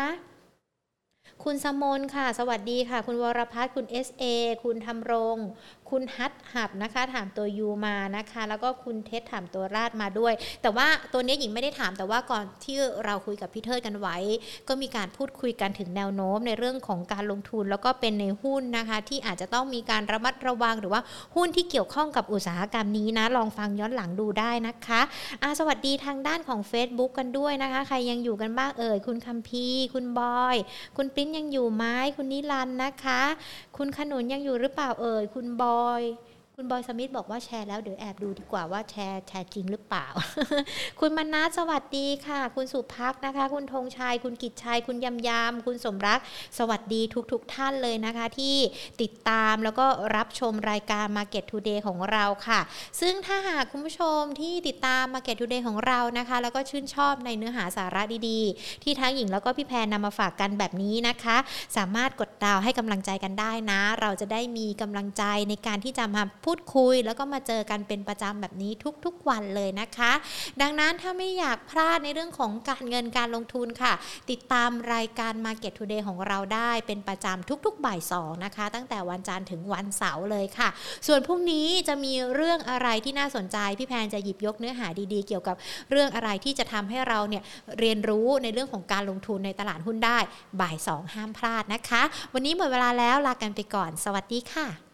[1.43, 4.23] คุณสมนค่ะ สวัสดีค่ะ คุณวรพัฒน์คุณ SA
[4.63, 5.37] คุณทำรง
[5.91, 14.17] คุณฮัทหับนะคะถามตัวยูมานะคะ แล้วก็คุณเทสถามตัวราดมาด้วย แต่ว่าตัวนี้หญิงไม่ได้ถามแต่ว่าก่อนที่เราคุยกับพี่เทิดกันไว้
[14.67, 21.01] ก็มีการพูดคุยกันถึงแนวโน้มในเรื่องของการลงทุน แล้วก็เป็นในหุ้นนะคะ ที่อาจจะต้องมีการระมัดระวังหรือว่า
[21.35, 25.01] หุ้นที่เกี่ยวข้องกับอุตสาหกรรมนี้นะ ลองฟังย้อนหลังดูได้นะคะ
[25.41, 30.55] อาสวัสดีทางด้านของ Facebook กันด้วยนะคะ ใครยังอยู่กันบ้างเอ่ยคุณคัมพีคุณบอย
[30.97, 31.85] คุณปริ้นยังอยู่ไหม
[32.17, 33.21] คุณนิรันนะคะ
[33.77, 36.17] คุณขนุนยังอยู่หรือเปล่าเอ่ยคุณบอย joy
[36.63, 40.07] คุณบอยสมิธบอกว่าแชร์แล้วเดี๋ยวแอบดูดีกว่าว่าแชร์แชร์จริงหรือเปล่า
[40.99, 46.19] คุณมนัสสวัสดีค่ะ คุณสุพักนะคะ คุณธงชัย คุณกิจชัย คุณยำยำคุณสมรัก
[46.57, 47.01] สวัสดี
[47.31, 48.55] ทุกๆทท่านเลยนะคะ ที่
[49.01, 49.85] ติดตามแล้วก็
[50.15, 52.59] รับชมรายการ Market Today ของเราค่ะ
[53.01, 61.37] ซึ่งถ้าหากคุณผู้ชมที่ติดตาม Market Today ของเรานะคะ แล้วก็ชื่นชอบในเนื้อหาสาระดีๆ ที่ทั้งหญิงแล้วก็พี่แพรนำมาฝากกันแบบนี้นะคะ
[61.77, 68.71] สามารถกดดาวให้กำลังใจกันได้นะ เราจะได้มีกำลังใจในการที่จะมาพูดูดคุย แล้วก็มาเจอกันเป็นประจำแบบนี้
[69.05, 70.11] ทุกๆวันเลยนะคะ
[70.61, 73.93] ดังนั้นถ้าไม่อยากพลาดในเรื่องของการเงินการลงทุนค่ะ
[74.29, 80.69] ติดตามรายการ Market Today ของเราได้เป็นประจำทุกๆบ่ายสองนะคะ ตั้งแต่วันจันทร์ถึงวันเสาร์เลยค่ะ
[81.07, 85.55] ส่วนพรุ่งนี้จะมีเรื่องอะไรที่น่าสนใจ พี่แพนจะหยิบยกเนื้อหาดีๆ เกี่ยวกับ
[85.91, 87.43] เรื่องอะไรที่จะทำให้เราเนี่ย
[87.79, 90.19] เรียนรู้ในเรื่องของการลงทุนในตลาดหุ้นได้
[90.61, 92.01] บ่ายสองห้ามพลาดนะคะ
[92.33, 94.90] วันนี้หมดเวลาแล้วลากันไปก่อน สวัสดีค่ะ